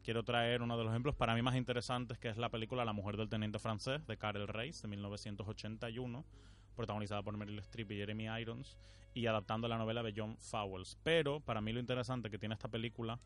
quiero 0.03 0.23
traer 0.23 0.61
uno 0.61 0.77
de 0.77 0.83
los 0.83 0.91
ejemplos 0.93 1.15
para 1.15 1.33
mí 1.33 1.41
más 1.41 1.55
interesantes, 1.55 2.19
que 2.19 2.29
es 2.29 2.37
la 2.37 2.49
película 2.49 2.85
La 2.85 2.93
mujer 2.93 3.17
del 3.17 3.29
teniente 3.29 3.57
francés 3.57 4.05
de 4.05 4.15
Karel 4.15 4.47
Reis 4.47 4.83
de 4.83 4.89
1981, 4.89 6.23
protagonizada 6.75 7.23
por 7.23 7.35
Meryl 7.35 7.57
Streep 7.57 7.89
y 7.89 7.95
Jeremy 7.95 8.27
Irons 8.39 8.77
y 9.15 9.25
adaptando 9.25 9.67
la 9.67 9.79
novela 9.79 10.03
de 10.03 10.13
John 10.15 10.37
Fowles. 10.37 10.95
Pero 11.01 11.39
para 11.39 11.59
mí 11.59 11.73
lo 11.73 11.79
interesante 11.79 12.29
que 12.29 12.37
tiene 12.37 12.53
esta 12.53 12.67
película, 12.67 13.19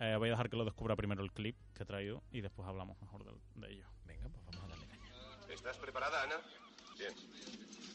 eh, 0.00 0.16
voy 0.18 0.26
a 0.30 0.32
dejar 0.32 0.50
que 0.50 0.56
lo 0.56 0.64
descubra 0.64 0.96
primero 0.96 1.22
el 1.22 1.30
clip 1.30 1.54
que 1.72 1.84
he 1.84 1.86
traído 1.86 2.24
y 2.32 2.40
después 2.40 2.66
hablamos 2.66 3.00
mejor 3.00 3.24
de, 3.24 3.30
de 3.54 3.74
ello. 3.74 3.86
Venga, 4.06 4.28
pues 4.28 4.44
vamos 4.44 4.64
a 4.64 4.66
darle 4.66 4.88
caña. 4.88 5.12
¿Estás 5.54 5.76
preparada, 5.76 6.24
Ana? 6.24 6.40
Bien. 6.98 7.14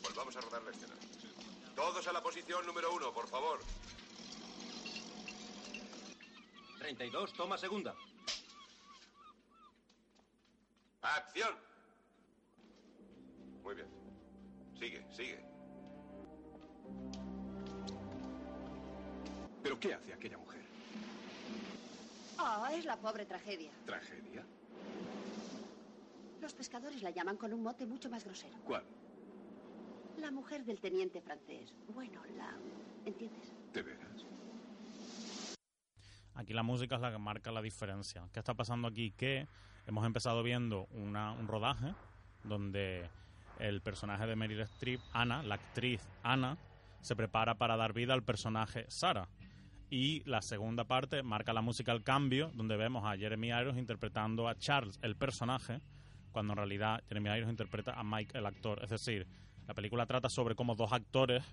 Volvamos 0.02 0.34
a 0.38 0.40
rodar 0.40 0.64
la 0.64 0.72
escena. 0.72 0.94
Todos 1.76 2.08
a 2.08 2.14
la 2.14 2.24
posición 2.24 2.66
número 2.66 2.94
uno, 2.94 3.14
por 3.14 3.28
favor. 3.28 3.60
32, 6.80 7.34
toma 7.34 7.58
segunda. 7.58 7.94
¡Acción! 11.02 11.56
Muy 13.64 13.76
bien. 13.76 13.88
Sigue, 14.80 15.06
sigue. 15.12 15.46
¿Pero 19.62 19.80
qué 19.80 19.94
hace 19.94 20.14
aquella 20.14 20.38
mujer? 20.38 20.62
Oh, 22.40 22.68
es 22.68 22.86
la 22.86 22.96
pobre 22.98 23.26
tragedia. 23.26 23.72
¿Tragedia? 23.86 24.46
Los 26.42 26.54
pescadores 26.54 27.02
la 27.02 27.10
llaman 27.10 27.38
con 27.38 27.52
un 27.52 27.64
mote 27.64 27.86
mucho 27.86 28.10
más 28.10 28.24
grosero. 28.24 28.56
¿Cuál? 28.66 28.84
La 30.26 30.32
mujer 30.32 30.66
del 30.66 30.80
teniente 30.82 31.22
francés. 31.22 31.72
Bueno, 31.94 32.20
la... 32.36 32.52
¿Entiendes? 33.06 33.54
¿De 33.72 33.84
veras? 33.84 34.26
Aquí 36.34 36.52
la 36.52 36.64
música 36.64 36.96
es 36.96 37.02
la 37.02 37.12
que 37.12 37.20
marca 37.20 37.52
la 37.52 37.62
diferencia. 37.62 38.28
¿Qué 38.34 38.40
está 38.40 38.56
pasando 38.56 38.88
aquí? 38.88 39.12
Que 39.12 39.48
hemos 39.86 40.04
empezado 40.04 40.42
viendo 40.42 40.88
una- 40.94 41.32
un 41.34 41.48
rodaje 41.48 41.94
donde 42.44 43.08
el 43.60 43.82
personaje 43.82 44.26
de 44.26 44.36
Meryl 44.36 44.62
Streep, 44.62 45.00
Ana, 45.14 45.44
la 45.44 45.56
actriz 45.56 46.02
Ana, 46.24 46.58
se 47.02 47.16
prepara 47.16 47.54
para 47.54 47.78
dar 47.78 47.94
vida 47.94 48.16
al 48.16 48.24
personaje 48.24 48.86
Sara. 48.88 49.28
Y 49.92 50.24
la 50.26 50.42
segunda 50.42 50.86
parte 50.86 51.22
marca 51.22 51.54
la 51.54 51.62
música 51.62 51.92
al 51.92 52.02
cambio, 52.02 52.50
donde 52.56 52.78
vemos 52.78 53.06
a 53.06 53.16
Jeremy 53.16 53.50
Irons 53.50 53.78
interpretando 53.78 54.48
a 54.48 54.56
Charles, 54.56 54.98
el 55.04 55.16
personaje, 55.16 55.82
cuando 56.32 56.54
en 56.54 56.58
realidad 56.58 57.04
Jeremy 57.10 57.30
Irons 57.30 57.52
interpreta 57.52 57.94
a 57.94 58.04
Mike, 58.04 58.36
el 58.36 58.48
actor. 58.48 58.84
Es 58.84 58.90
decir, 58.90 59.28
la 59.68 59.74
película 59.74 60.06
trata 60.06 60.30
sobre 60.30 60.56
cómo 60.56 60.76
dos 60.76 60.92
actores 60.92 61.44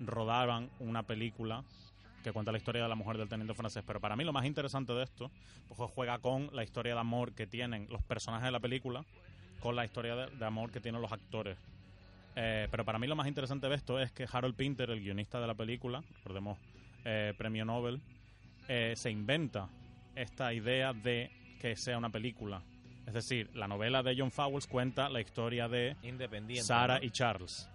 rodaban 0.00 0.70
una 0.78 1.02
película 1.02 1.64
que 2.22 2.32
cuenta 2.32 2.52
la 2.52 2.58
historia 2.58 2.82
de 2.82 2.88
la 2.88 2.94
mujer 2.94 3.18
del 3.18 3.28
teniente 3.28 3.54
francés. 3.54 3.82
Pero 3.86 4.00
para 4.00 4.16
mí 4.16 4.24
lo 4.24 4.32
más 4.32 4.44
interesante 4.44 4.92
de 4.92 5.04
esto, 5.04 5.30
pues 5.68 5.90
juega 5.94 6.18
con 6.18 6.50
la 6.52 6.62
historia 6.62 6.94
de 6.94 7.00
amor 7.00 7.32
que 7.32 7.46
tienen 7.46 7.86
los 7.90 8.02
personajes 8.02 8.46
de 8.46 8.52
la 8.52 8.60
película, 8.60 9.04
con 9.60 9.76
la 9.76 9.84
historia 9.84 10.16
de, 10.16 10.44
amor 10.44 10.70
que 10.70 10.80
tienen 10.80 11.00
los 11.00 11.12
actores. 11.12 11.58
Eh, 12.36 12.68
pero 12.70 12.84
para 12.84 12.98
mí 12.98 13.06
lo 13.06 13.16
más 13.16 13.26
interesante 13.26 13.68
de 13.68 13.74
esto 13.74 13.98
es 13.98 14.12
que 14.12 14.26
Harold 14.30 14.54
Pinter, 14.54 14.90
el 14.90 15.00
guionista 15.00 15.40
de 15.40 15.46
la 15.46 15.54
película, 15.54 16.02
recordemos 16.18 16.58
eh, 17.04 17.34
premio 17.36 17.64
Nobel, 17.64 18.00
eh, 18.68 18.94
se 18.96 19.10
inventa 19.10 19.68
esta 20.14 20.52
idea 20.52 20.92
de 20.92 21.30
que 21.60 21.76
sea 21.76 21.98
una 21.98 22.10
película. 22.10 22.62
Es 23.10 23.14
decir, 23.14 23.50
la 23.54 23.66
novela 23.66 24.04
de 24.04 24.14
John 24.16 24.30
Fowles 24.30 24.68
cuenta 24.68 25.08
la 25.08 25.20
historia 25.20 25.66
de 25.66 25.96
Independiente. 26.04 26.62
Sara 26.64 26.98
¿no? 27.00 27.04
y 27.04 27.10
Charles 27.10 27.68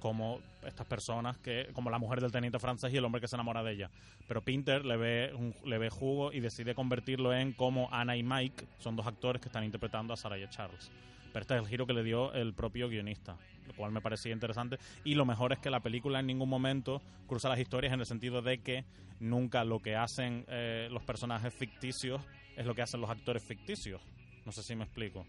como 0.00 0.40
estas 0.66 0.84
personas 0.88 1.38
que 1.38 1.68
como 1.72 1.88
la 1.88 2.00
mujer 2.00 2.20
del 2.20 2.32
teniente 2.32 2.58
francés 2.58 2.92
y 2.92 2.96
el 2.96 3.04
hombre 3.04 3.20
que 3.20 3.28
se 3.28 3.36
enamora 3.36 3.62
de 3.62 3.72
ella 3.74 3.90
pero 4.26 4.42
Pinter 4.42 4.84
le 4.84 4.96
ve 4.96 5.32
un- 5.32 5.54
le 5.64 5.78
ve 5.78 5.90
jugo 5.90 6.32
y 6.32 6.40
decide 6.40 6.74
convertirlo 6.74 7.32
en 7.32 7.52
como 7.52 7.88
Ana 7.92 8.16
y 8.16 8.24
Mike 8.24 8.66
son 8.78 8.96
dos 8.96 9.06
actores 9.06 9.40
que 9.40 9.46
están 9.48 9.62
interpretando 9.62 10.12
a 10.12 10.16
Sara 10.16 10.36
y 10.36 10.42
a 10.42 10.50
Charles 10.50 10.90
pero 11.32 11.42
este 11.42 11.54
es 11.54 11.60
el 11.62 11.68
giro 11.68 11.86
que 11.86 11.92
le 11.92 12.02
dio 12.02 12.32
el 12.32 12.52
propio 12.52 12.88
guionista 12.88 13.36
lo 13.68 13.74
cual 13.74 13.92
me 13.92 14.00
parecía 14.00 14.32
interesante 14.32 14.76
y 15.04 15.14
lo 15.14 15.24
mejor 15.24 15.52
es 15.52 15.60
que 15.60 15.70
la 15.70 15.78
película 15.78 16.18
en 16.18 16.26
ningún 16.26 16.48
momento 16.48 17.00
cruza 17.28 17.48
las 17.48 17.60
historias 17.60 17.92
en 17.92 18.00
el 18.00 18.06
sentido 18.06 18.42
de 18.42 18.58
que 18.58 18.84
nunca 19.20 19.62
lo 19.62 19.78
que 19.78 19.94
hacen 19.94 20.44
eh, 20.48 20.88
los 20.90 21.04
personajes 21.04 21.54
ficticios 21.54 22.20
es 22.56 22.66
lo 22.66 22.74
que 22.74 22.82
hacen 22.82 23.00
los 23.00 23.08
actores 23.08 23.44
ficticios 23.44 24.02
no 24.44 24.52
sé 24.52 24.62
si 24.62 24.74
me 24.74 24.84
explico 24.84 25.24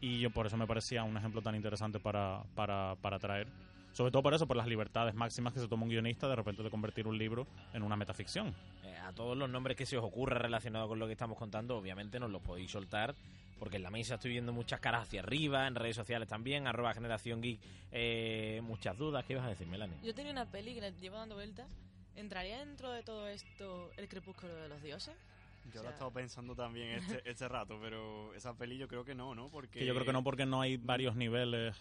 y 0.00 0.20
yo 0.20 0.30
por 0.30 0.46
eso 0.46 0.56
me 0.56 0.66
parecía 0.66 1.04
un 1.04 1.16
ejemplo 1.16 1.42
tan 1.42 1.54
interesante 1.54 1.98
para, 1.98 2.42
para, 2.54 2.96
para 3.00 3.18
traer. 3.18 3.48
Sobre 3.92 4.12
todo 4.12 4.22
por 4.22 4.34
eso, 4.34 4.46
por 4.46 4.56
las 4.56 4.66
libertades 4.66 5.14
máximas 5.14 5.52
que 5.52 5.60
se 5.60 5.66
toma 5.66 5.84
un 5.84 5.88
guionista 5.88 6.28
de 6.28 6.36
repente 6.36 6.62
de 6.62 6.70
convertir 6.70 7.06
un 7.06 7.18
libro 7.18 7.46
en 7.72 7.82
una 7.82 7.96
metaficción. 7.96 8.54
Eh, 8.84 8.96
a 8.96 9.12
todos 9.12 9.36
los 9.36 9.50
nombres 9.50 9.76
que 9.76 9.86
se 9.86 9.96
os 9.96 10.04
ocurra 10.04 10.38
relacionados 10.38 10.88
con 10.88 10.98
lo 10.98 11.06
que 11.06 11.12
estamos 11.12 11.36
contando, 11.36 11.76
obviamente 11.76 12.20
nos 12.20 12.30
los 12.30 12.42
podéis 12.42 12.70
soltar, 12.70 13.14
porque 13.58 13.76
en 13.76 13.82
la 13.82 13.90
mesa 13.90 14.14
estoy 14.14 14.30
viendo 14.30 14.52
muchas 14.52 14.78
caras 14.80 15.02
hacia 15.02 15.20
arriba, 15.20 15.66
en 15.66 15.74
redes 15.74 15.96
sociales 15.96 16.28
también, 16.28 16.66
arroba 16.66 16.94
generación 16.94 17.40
geek, 17.40 17.60
eh, 17.90 18.60
muchas 18.62 18.96
dudas. 18.96 19.24
¿Qué 19.24 19.32
ibas 19.32 19.46
a 19.46 19.50
decir, 19.50 19.66
Melanie? 19.66 19.96
Yo 20.04 20.14
tenía 20.14 20.30
una 20.30 20.46
peli 20.46 20.74
que 20.74 20.80
la 20.80 20.90
llevo 20.90 21.16
dando 21.16 21.34
vueltas. 21.34 21.66
¿Entraría 22.14 22.58
dentro 22.58 22.92
de 22.92 23.02
todo 23.02 23.26
esto 23.28 23.90
el 23.96 24.08
crepúsculo 24.08 24.54
de 24.54 24.68
los 24.68 24.82
dioses? 24.82 25.14
Yo 25.66 25.70
O 25.70 25.74
lo 25.74 25.80
he 25.80 25.82
sea- 25.82 25.90
estado 25.90 26.12
pensando 26.12 26.54
también 26.54 26.90
este, 26.90 27.22
este 27.30 27.48
rato, 27.48 27.78
pero 27.80 28.34
esa 28.34 28.56
peli 28.56 28.78
yo 28.78 28.88
creo 28.88 29.04
que 29.04 29.14
no, 29.14 29.34
¿no? 29.34 29.50
Porque 29.50 29.80
Que 29.80 29.86
yo 29.86 29.94
creo 29.94 30.06
que 30.06 30.12
no 30.12 30.22
porque 30.24 30.46
no 30.46 30.60
hay 30.60 30.76
varios 30.76 31.14
niveles, 31.16 31.76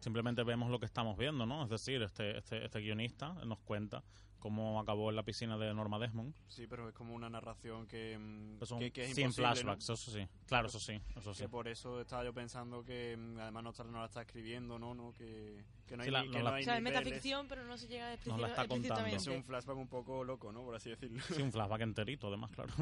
simplemente 0.00 0.42
vemos 0.44 0.70
lo 0.70 0.78
que 0.78 0.86
estamos 0.86 1.16
viendo, 1.18 1.44
¿no? 1.46 1.64
Es 1.64 1.70
decir, 1.70 2.02
este, 2.02 2.38
este, 2.38 2.64
este 2.64 2.80
guionista 2.80 3.32
nos 3.44 3.58
cuenta 3.60 4.02
cómo 4.38 4.80
acabó 4.80 5.08
en 5.10 5.14
la 5.14 5.22
piscina 5.22 5.56
de 5.56 5.72
Norma 5.72 6.00
Desmond. 6.00 6.34
Sí, 6.48 6.66
pero 6.66 6.88
es 6.88 6.94
como 6.96 7.14
una 7.14 7.30
narración 7.30 7.86
que, 7.86 8.18
Pues 8.58 8.68
son 8.68 8.80
que, 8.80 8.90
que 8.90 9.04
es 9.04 9.14
100 9.14 9.26
imposible, 9.28 9.48
¿no? 9.50 9.54
flashbacks, 9.54 9.84
eso 9.84 10.10
sí. 10.10 10.26
Claro, 10.46 10.66
eso 10.66 10.80
sí, 10.80 11.00
eso 11.16 11.32
sí. 11.32 11.42
Que 11.44 11.48
por 11.48 11.68
eso 11.68 12.00
estaba 12.00 12.24
yo 12.24 12.34
pensando 12.34 12.84
que 12.84 13.16
mm, 13.16 13.38
además 13.38 13.62
no, 13.62 13.70
está- 13.70 13.84
no 13.84 14.00
la 14.00 14.06
está 14.06 14.22
escribiendo, 14.22 14.80
¿no? 14.80 14.94
no 14.94 15.12
que, 15.12 15.64
que 15.86 15.96
no 15.96 16.02
hay, 16.02 16.08
Sí, 16.08 16.12
la- 16.12 16.22
ni- 16.22 16.26
no 16.26 16.32
que 16.32 16.42
la- 16.42 16.50
no 16.50 16.56
hay 16.56 16.62
O 16.62 16.64
sea, 16.64 16.76
es 16.76 16.82
metaficción, 16.82 17.46
pero 17.46 17.64
no 17.64 17.78
se 17.78 17.86
llega 17.86 18.12
a 18.12 18.16
Nos 18.26 18.40
la 18.40 18.48
está 18.48 18.66
contando. 18.66 19.06
Es 19.06 19.26
un 19.28 19.44
flashback 19.44 19.76
un 19.76 19.86
poco 19.88 20.24
loco, 20.24 20.50
¿no? 20.52 20.64
Por 20.64 20.74
así 20.74 20.90
decirlo. 20.90 21.22
Sí, 21.22 21.40
un 21.40 21.52
flashback 21.52 21.82
enterito, 21.82 22.26
además, 22.26 22.50
claro. 22.50 22.72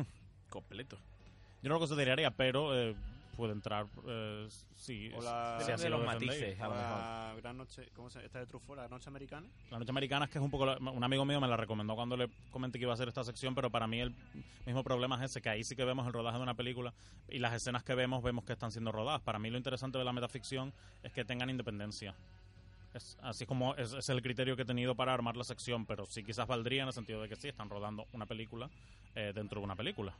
Completo. 0.50 0.98
Yo 1.62 1.68
no 1.68 1.74
lo 1.74 1.78
consideraría, 1.78 2.30
pero 2.30 2.74
eh, 2.78 2.94
puede 3.36 3.52
entrar, 3.52 3.86
eh, 4.06 4.48
sí, 4.74 5.10
O 5.14 5.22
la, 5.22 5.58
de 5.58 5.88
lo 5.90 5.98
los 5.98 6.06
defendéis. 6.06 6.30
matices, 6.40 6.60
a 6.60 6.68
lo 6.68 6.74
la 6.74 7.34
gran 7.40 7.56
noche, 7.56 7.88
¿cómo 7.94 8.10
se 8.10 8.18
llama? 8.18 8.26
¿Esta 8.26 8.38
de 8.40 8.46
Truffaut, 8.46 8.78
la 8.78 8.88
noche 8.88 9.08
americana? 9.08 9.46
La 9.70 9.78
Noche 9.78 9.90
Americana 9.90 10.24
es 10.26 10.30
que 10.30 10.38
es 10.38 10.44
un 10.44 10.50
poco... 10.50 10.66
la- 10.66 10.76
Un 10.78 11.04
amigo 11.04 11.24
mío 11.24 11.40
me 11.40 11.48
la 11.48 11.56
recomendó 11.56 11.94
cuando 11.94 12.16
le 12.16 12.28
comenté 12.50 12.78
que 12.78 12.84
iba 12.84 12.92
a 12.92 12.94
hacer 12.94 13.08
esta 13.08 13.24
sección, 13.24 13.54
pero 13.54 13.70
para 13.70 13.86
mí 13.86 14.00
el 14.00 14.14
mismo 14.66 14.82
problema 14.84 15.16
es 15.22 15.30
ese, 15.30 15.40
que 15.40 15.48
ahí 15.48 15.62
sí 15.64 15.76
que 15.76 15.84
vemos 15.84 16.06
el 16.06 16.12
rodaje 16.12 16.36
de 16.38 16.42
una 16.42 16.54
película 16.54 16.92
y 17.28 17.38
las 17.38 17.52
escenas 17.54 17.82
que 17.84 17.94
vemos, 17.94 18.22
vemos 18.22 18.44
que 18.44 18.52
están 18.54 18.72
siendo 18.72 18.90
rodadas. 18.92 19.20
Para 19.22 19.38
mí 19.38 19.48
lo 19.50 19.56
interesante 19.58 19.98
de 19.98 20.04
la 20.04 20.12
metaficción 20.12 20.72
es 21.02 21.12
que 21.12 21.24
tengan 21.24 21.48
independencia. 21.50 22.14
Es, 22.94 23.16
así 23.22 23.46
como 23.46 23.74
es, 23.76 23.92
es 23.92 24.08
el 24.08 24.20
criterio 24.20 24.56
que 24.56 24.62
he 24.62 24.66
tenido 24.66 24.94
para 24.96 25.14
armar 25.14 25.36
la 25.36 25.44
sección, 25.44 25.86
pero 25.86 26.06
sí 26.06 26.24
quizás 26.24 26.46
valdría 26.48 26.82
en 26.82 26.88
el 26.88 26.92
sentido 26.94 27.22
de 27.22 27.28
que 27.28 27.36
sí, 27.36 27.48
están 27.48 27.70
rodando 27.70 28.06
una 28.12 28.26
película 28.26 28.68
eh, 29.14 29.30
dentro 29.34 29.60
de 29.60 29.64
una 29.64 29.76
película. 29.76 30.12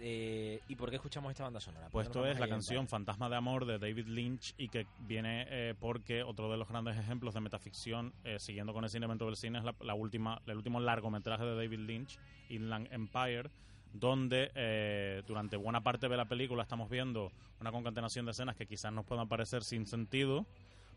Eh, 0.00 0.60
¿Y 0.68 0.76
por 0.76 0.90
qué 0.90 0.96
escuchamos 0.96 1.30
esta 1.30 1.44
banda 1.44 1.60
sonora? 1.60 1.88
Pues 1.90 2.08
¿Por 2.08 2.14
qué 2.14 2.30
esto 2.30 2.32
es 2.32 2.40
la 2.40 2.48
canción 2.48 2.88
Fantasma 2.88 3.28
de 3.28 3.36
Amor 3.36 3.66
de 3.66 3.78
David 3.78 4.06
Lynch 4.06 4.54
y 4.56 4.68
que 4.68 4.86
viene 5.00 5.46
eh, 5.48 5.74
porque 5.78 6.22
otro 6.22 6.50
de 6.50 6.56
los 6.56 6.68
grandes 6.68 6.96
ejemplos 6.96 7.34
de 7.34 7.40
metaficción, 7.40 8.14
eh, 8.24 8.38
siguiendo 8.38 8.72
con 8.72 8.84
el 8.84 8.90
cine 8.90 9.06
dentro 9.06 9.26
del 9.26 9.36
cine, 9.36 9.58
es 9.58 9.64
la, 9.64 9.74
la 9.80 9.94
última, 9.94 10.40
el 10.46 10.56
último 10.56 10.80
largometraje 10.80 11.44
de 11.44 11.54
David 11.54 11.80
Lynch, 11.80 12.18
Inland 12.48 12.88
Empire, 12.92 13.50
donde 13.92 14.50
eh, 14.54 15.22
durante 15.26 15.56
buena 15.56 15.82
parte 15.82 16.08
de 16.08 16.16
la 16.16 16.26
película 16.26 16.62
estamos 16.62 16.88
viendo 16.88 17.32
una 17.60 17.72
concatenación 17.72 18.24
de 18.24 18.32
escenas 18.32 18.56
que 18.56 18.66
quizás 18.66 18.92
nos 18.92 19.04
puedan 19.04 19.28
parecer 19.28 19.64
sin 19.64 19.86
sentido, 19.86 20.46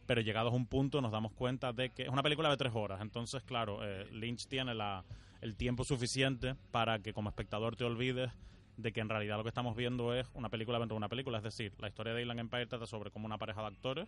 pero 0.06 0.22
llegados 0.22 0.54
a 0.54 0.56
un 0.56 0.66
punto 0.66 1.02
nos 1.02 1.12
damos 1.12 1.32
cuenta 1.34 1.74
de 1.74 1.90
que 1.90 2.04
es 2.04 2.10
una 2.10 2.24
película 2.24 2.50
de 2.50 2.58
tres 2.58 2.74
horas. 2.76 3.02
Entonces, 3.02 3.44
claro, 3.44 3.80
eh, 3.84 4.08
Lynch 4.12 4.48
tiene 4.48 4.74
la, 4.74 5.04
el 5.42 5.56
tiempo 5.56 5.84
suficiente 5.84 6.56
para 6.72 7.00
que 7.00 7.14
como 7.14 7.30
espectador 7.30 7.76
te 7.76 7.84
olvides 7.84 8.32
de 8.78 8.92
que 8.92 9.02
en 9.02 9.10
realidad 9.10 9.38
lo 9.38 9.44
que 9.44 9.50
estamos 9.50 9.76
viendo 9.76 10.14
es 10.14 10.28
una 10.34 10.50
película 10.50 10.80
dentro 10.80 10.96
de 10.96 11.00
una 11.00 11.10
película. 11.10 11.38
Es 11.38 11.44
decir, 11.44 11.74
la 11.80 11.88
historia 11.88 12.14
de 12.14 12.22
Inland 12.22 12.40
Empire 12.40 12.66
trata 12.66 12.86
sobre 12.86 13.12
cómo 13.12 13.26
una 13.26 13.38
pareja 13.38 13.62
de 13.62 13.68
actores 13.68 14.08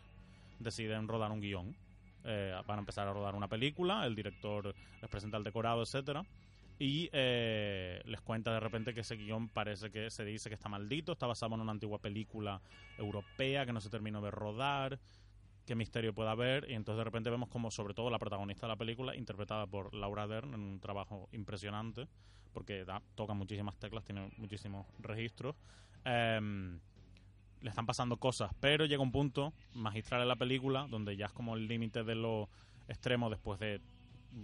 deciden 0.59 1.07
rodar 1.07 1.31
un 1.31 1.41
guion. 1.41 1.75
Eh, 2.23 2.55
van 2.65 2.79
a 2.79 2.81
empezar 2.81 3.07
a 3.07 3.13
rodar 3.13 3.35
una 3.35 3.47
película, 3.47 4.05
el 4.05 4.15
director 4.15 4.73
les 4.99 5.09
presenta 5.09 5.37
el 5.37 5.43
decorado, 5.43 5.83
etcétera 5.83 6.25
y 6.77 7.09
eh, 7.13 8.01
les 8.05 8.21
cuenta 8.21 8.53
de 8.53 8.59
repente 8.59 8.93
que 8.93 9.01
ese 9.01 9.15
guion 9.15 9.47
parece 9.47 9.91
que 9.91 10.09
se 10.09 10.25
dice 10.25 10.49
que 10.49 10.55
está 10.55 10.69
maldito, 10.69 11.13
está 11.13 11.27
basado 11.27 11.55
en 11.55 11.61
una 11.61 11.71
antigua 11.71 11.99
película 11.99 12.61
europea 12.97 13.65
que 13.65 13.73
no 13.73 13.79
se 13.79 13.89
terminó 13.89 14.21
de 14.21 14.31
rodar, 14.31 14.99
qué 15.65 15.75
misterio 15.75 16.13
puede 16.13 16.29
haber, 16.29 16.69
y 16.69 16.73
entonces 16.73 16.97
de 16.97 17.03
repente 17.05 17.29
vemos 17.29 17.49
como 17.49 17.71
sobre 17.71 17.93
todo 17.93 18.09
la 18.09 18.19
protagonista 18.19 18.67
de 18.67 18.73
la 18.73 18.77
película, 18.77 19.15
interpretada 19.15 19.65
por 19.67 19.93
Laura 19.93 20.27
Dern, 20.27 20.53
en 20.53 20.59
un 20.59 20.79
trabajo 20.79 21.29
impresionante, 21.31 22.07
porque 22.55 22.85
da, 22.85 23.01
toca 23.15 23.33
muchísimas 23.33 23.75
teclas, 23.75 24.03
tiene 24.05 24.31
muchísimos 24.37 24.87
registros, 24.99 25.55
em, 26.05 26.79
le 27.61 27.69
están 27.69 27.85
pasando 27.85 28.17
cosas, 28.17 28.51
pero 28.61 28.85
llega 28.85 29.03
un 29.03 29.11
punto 29.11 29.53
magistral 29.73 30.21
en 30.21 30.27
la 30.29 30.35
película 30.37 30.87
donde 30.89 31.17
ya 31.17 31.25
es 31.27 31.33
como 31.33 31.55
el 31.55 31.67
límite 31.67 32.03
de 32.03 32.15
lo 32.15 32.49
extremo 32.87 33.29
después 33.29 33.59
de 33.59 33.81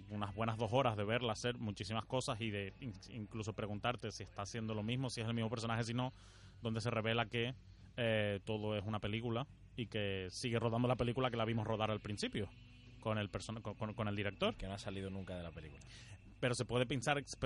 unas 0.09 0.33
buenas 0.35 0.57
dos 0.57 0.71
horas 0.73 0.97
de 0.97 1.03
verla 1.03 1.33
hacer 1.33 1.57
muchísimas 1.57 2.05
cosas 2.05 2.39
y 2.41 2.49
de 2.49 2.73
in- 2.81 2.93
incluso 3.09 3.53
preguntarte 3.53 4.11
si 4.11 4.23
está 4.23 4.41
haciendo 4.41 4.73
lo 4.73 4.83
mismo, 4.83 5.09
si 5.09 5.21
es 5.21 5.27
el 5.27 5.33
mismo 5.33 5.49
personaje, 5.49 5.83
si 5.83 5.93
no, 5.93 6.13
donde 6.61 6.81
se 6.81 6.89
revela 6.89 7.25
que 7.27 7.53
eh, 7.97 8.39
todo 8.45 8.75
es 8.77 8.83
una 8.85 8.99
película 8.99 9.47
y 9.77 9.87
que 9.87 10.27
sigue 10.31 10.59
rodando 10.59 10.87
la 10.87 10.95
película 10.95 11.29
que 11.31 11.37
la 11.37 11.45
vimos 11.45 11.65
rodar 11.67 11.91
al 11.91 11.99
principio 12.01 12.49
con 13.01 13.17
el 13.17 13.29
con- 13.61 13.93
con 13.93 14.07
el 14.07 14.15
director. 14.15 14.55
Que 14.55 14.67
no 14.67 14.73
ha 14.73 14.77
salido 14.77 15.09
nunca 15.09 15.35
de 15.35 15.43
la 15.43 15.51
película. 15.51 15.81
Pero 16.41 16.53
se 16.55 16.65
puede 16.65 16.85
pensar 16.85 17.23
se 17.25 17.37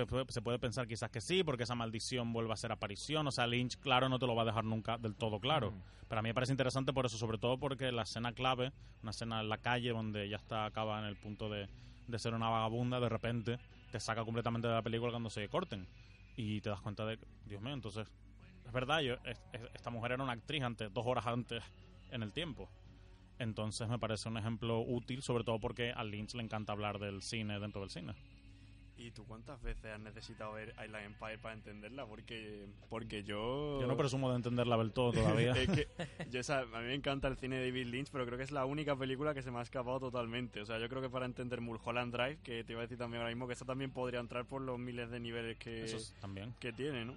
puede, 0.42 0.58
pensar 0.58 0.88
quizás 0.88 1.12
que 1.12 1.22
sí, 1.22 1.44
porque 1.44 1.64
esa 1.64 1.76
maldición 1.76 2.34
vuelve 2.34 2.50
a 2.52 2.54
hacer 2.56 2.72
aparición. 2.72 3.28
O 3.28 3.32
sea, 3.32 3.46
Lynch, 3.46 3.78
claro, 3.78 4.10
no 4.10 4.18
te 4.18 4.26
lo 4.26 4.34
va 4.36 4.42
a 4.42 4.46
dejar 4.46 4.64
nunca 4.64 4.98
del 4.98 5.16
todo 5.16 5.40
claro. 5.40 5.74
Pero 6.08 6.20
a 6.20 6.22
mí 6.24 6.30
me 6.30 6.34
parece 6.34 6.54
interesante 6.54 6.94
por 6.94 7.06
eso, 7.06 7.18
sobre 7.18 7.38
todo 7.38 7.60
porque 7.60 7.92
la 7.92 8.02
escena 8.04 8.32
clave, 8.32 8.72
una 9.04 9.12
escena 9.12 9.42
en 9.42 9.50
la 9.50 9.58
calle 9.58 9.90
donde 9.90 10.24
ella 10.24 10.38
está 10.38 10.66
acaba 10.66 10.98
en 11.00 11.06
el 11.06 11.18
punto 11.18 11.50
de, 11.50 11.68
de 12.08 12.20
ser 12.20 12.34
una 12.34 12.50
vagabunda, 12.50 13.00
de 13.00 13.10
repente 13.10 13.60
te 13.92 14.00
saca 14.00 14.24
completamente 14.24 14.68
de 14.68 14.74
la 14.74 14.82
película 14.82 15.12
cuando 15.12 15.30
se 15.30 15.48
corten. 15.50 15.88
Y 16.38 16.62
te 16.62 16.70
das 16.70 16.80
cuenta 16.82 17.06
de, 17.06 17.20
Dios 17.46 17.62
mío, 17.62 17.74
entonces, 17.74 18.08
es 18.66 18.72
verdad, 18.72 19.02
yo, 19.02 19.16
es- 19.26 19.42
es- 19.52 19.62
esta 19.74 19.90
mujer 19.90 20.14
era 20.14 20.24
una 20.24 20.34
actriz 20.34 20.64
antes, 20.64 20.94
dos 20.94 21.06
horas 21.06 21.26
antes 21.28 21.62
en 22.12 22.24
el 22.24 22.32
tiempo. 22.32 22.70
Entonces 23.40 23.90
me 23.90 24.00
parece 24.00 24.30
un 24.30 24.38
ejemplo 24.38 24.80
útil, 24.80 25.22
sobre 25.22 25.44
todo 25.44 25.60
porque 25.60 25.92
a 25.92 26.04
Lynch 26.06 26.34
le 26.36 26.44
encanta 26.44 26.72
hablar 26.72 27.00
del 27.00 27.22
cine 27.22 27.60
dentro 27.60 27.82
del 27.82 27.90
cine. 27.90 28.14
¿Y 28.98 29.12
tú 29.12 29.26
cuántas 29.26 29.62
veces 29.62 29.86
has 29.86 30.00
necesitado 30.00 30.54
ver 30.54 30.70
Island 30.84 31.06
Empire 31.06 31.38
para 31.38 31.54
entenderla? 31.54 32.06
Porque, 32.06 32.66
porque 32.90 33.24
yo... 33.24 33.80
Yo 33.82 33.88
no 33.88 33.98
presumo 33.98 34.30
de 34.30 34.38
entenderla 34.38 34.78
del 34.78 34.94
todo 34.94 35.12
todavía. 35.12 35.52
es 35.58 35.70
que 35.70 35.88
yo, 36.30 36.40
o 36.40 36.44
sea, 36.44 36.60
a 36.62 36.80
mí 36.80 36.88
me 36.88 36.94
encanta 36.96 37.28
el 37.28 37.36
cine 37.36 37.58
de 37.58 37.66
David 37.68 37.88
Lynch, 37.88 38.10
pero 38.10 38.26
creo 38.26 38.38
que 38.38 38.46
es 38.46 38.52
la 38.52 38.66
única 38.66 38.96
película 38.96 39.34
que 39.34 39.42
se 39.42 39.52
me 39.52 39.60
ha 39.60 39.64
escapado 39.64 40.00
totalmente. 40.00 40.62
O 40.62 40.66
sea, 40.66 40.80
yo 40.80 40.88
creo 40.88 41.02
que 41.02 41.10
para 41.10 41.26
entender 41.26 41.60
Mulholland 41.60 42.14
Drive, 42.16 42.38
que 42.42 42.64
te 42.64 42.72
iba 42.72 42.82
a 42.82 42.84
decir 42.84 42.98
también 42.98 43.22
ahora 43.22 43.34
mismo, 43.34 43.48
que 43.48 43.54
esa 43.54 43.66
también 43.66 43.92
podría 43.92 44.22
entrar 44.22 44.46
por 44.46 44.62
los 44.62 44.80
miles 44.80 45.10
de 45.12 45.20
niveles 45.20 45.58
que, 45.58 45.84
Eso 45.84 45.98
es- 45.98 46.14
también. 46.22 46.56
que 46.60 46.72
tiene, 46.72 47.04
¿no? 47.04 47.16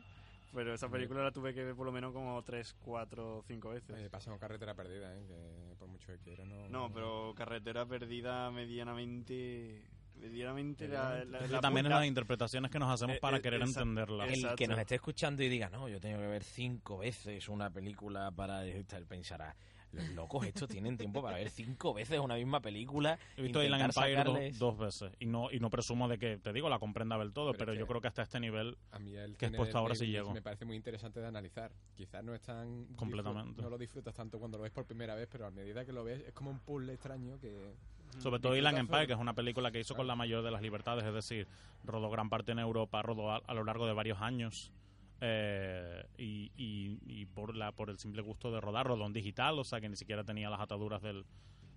Pero 0.55 0.73
esa 0.75 0.89
película 0.89 1.23
la 1.23 1.31
tuve 1.31 1.53
que 1.53 1.63
ver 1.63 1.75
por 1.75 1.85
lo 1.87 1.93
menos 1.93 2.13
como 2.13 2.43
3, 2.43 2.75
4, 2.85 3.45
5 3.47 3.69
veces. 3.69 3.97
Me 3.97 4.09
pasa 4.09 4.31
con 4.31 4.39
carretera 4.39 4.75
perdida, 4.75 5.15
¿eh? 5.15 5.23
que 5.29 5.77
por 5.79 5.89
mucho 5.89 6.07
que 6.07 6.19
quiero 6.19 6.47
no. 6.47 6.69
No, 6.69 6.93
pero 6.93 7.35
Carretera 7.37 7.87
Perdida 7.87 8.51
medianamente... 8.51 9.83
Medianamente 10.21 10.89
la, 10.89 11.25
la- 11.25 11.39
Es 11.39 11.51
la 11.51 11.61
también 11.61 11.87
en 11.87 11.91
punta- 11.91 11.99
las 12.01 12.07
interpretaciones 12.09 12.71
que 12.71 12.79
nos 12.79 12.91
hacemos 12.93 13.17
Eh, 13.17 13.21
para 13.21 13.39
eh, 13.39 13.43
querer 13.43 13.63
esa- 13.63 13.81
entenderla. 13.81 14.27
El 14.27 14.35
Exacto. 14.35 14.57
que 14.57 14.69
nos 14.69 14.79
esté 14.79 14.95
escuchando 14.97 15.43
y 15.43 15.49
diga, 15.49 15.69
no, 15.71 15.89
yo 15.89 16.01
tengo 16.01 16.19
que 16.19 16.27
ver 16.27 16.43
cinco 16.45 16.99
veces 16.99 17.49
una 17.49 17.71
película 17.71 18.31
para 18.31 18.65
estar 18.67 19.05
pensará, 19.07 19.55
los 19.93 20.07
locos 20.11 20.45
estos 20.47 20.69
tienen 20.69 20.99
tiempo 20.99 21.23
para 21.23 21.39
ver 21.39 21.49
cinco 21.49 21.95
veces 21.95 22.19
una 22.21 22.35
misma 22.35 22.61
película. 22.61 23.19
He 23.39 23.43
visto 23.43 23.63
Island 23.63 23.85
Empire 23.85 24.17
sacarles- 24.17 24.59
dos 24.59 24.77
veces 24.77 25.13
y 25.19 25.25
no 25.25 25.51
y 25.51 25.61
no 25.61 25.71
presumo 25.71 26.09
de 26.09 26.19
que, 26.19 26.37
te 26.37 26.53
digo, 26.53 26.69
la 26.69 26.79
comprenda 26.79 27.17
del 27.17 27.33
todo, 27.33 27.53
pero, 27.53 27.59
Pero 27.61 27.73
es 27.73 27.79
yo 27.79 27.87
creo 27.87 28.01
que 28.03 28.09
hasta 28.09 28.21
este 28.23 28.39
nivel 28.39 28.77
A 28.91 28.99
mí 28.99 29.15
el 29.17 29.37
que 29.39 29.47
he 29.47 29.51
puesto 29.51 29.79
ahora 29.79 29.95
sí 29.95 30.07
llego. 30.07 30.35
Me 30.35 30.43
parece 30.43 30.67
muy 30.67 30.77
interesante 30.77 31.21
de 31.21 31.27
analizar. 31.27 31.73
Quizás 31.95 32.23
no 32.23 32.35
es 32.35 32.43
tan. 32.43 32.85
Completamente. 32.97 33.63
No 33.63 33.71
lo 33.71 33.79
disfrutas 33.79 34.15
tanto 34.15 34.39
cuando 34.39 34.59
lo 34.59 34.65
ves 34.65 34.73
por 34.73 34.85
primera 34.85 35.15
vez, 35.15 35.27
pero 35.33 35.47
a 35.47 35.51
medida 35.51 35.87
que 35.87 35.93
lo 35.95 36.05
ves 36.05 36.23
es 36.27 36.35
como 36.35 36.51
un 36.51 36.59
puzzle 36.59 36.93
extraño 36.93 37.39
que. 37.41 37.73
Sobre 38.19 38.41
todo 38.41 38.57
Island 38.57 38.77
Empire, 38.81 39.07
que 39.07 39.13
es 39.13 39.19
una 39.19 39.35
película 39.35 39.71
que 39.71 39.81
hizo 39.81 39.95
con 39.95 40.07
la 40.07 40.17
mayor 40.17 40.43
de 40.43 40.51
las 40.51 40.63
libertades, 40.63 41.05
es 41.05 41.15
decir, 41.15 41.47
rodó 41.85 42.11
gran 42.11 42.29
parte 42.31 42.53
en 42.53 42.59
Europa, 42.59 43.01
rodó 43.03 43.31
a, 43.31 43.37
a 43.47 43.55
lo 43.55 43.65
largo 43.65 43.87
de 43.87 43.93
varios 43.93 44.21
años. 44.21 44.73
eh, 45.21 46.05
y, 46.17 46.51
y- 46.57 46.99
y 47.05 47.27
por 47.27 47.57
la 47.57 47.73
por 47.73 47.91
el 47.91 47.99
simple 47.99 48.23
gusto 48.23 48.53
de 48.53 48.61
rodar, 48.61 48.87
rodó 48.87 49.05
en 49.07 49.13
digital, 49.13 49.59
o 49.59 49.65
sea 49.65 49.81
que 49.81 49.89
ni 49.89 49.97
siquiera 49.97 50.23
tenía 50.23 50.49
las 50.49 50.61
ataduras 50.61 51.03
del, 51.03 51.25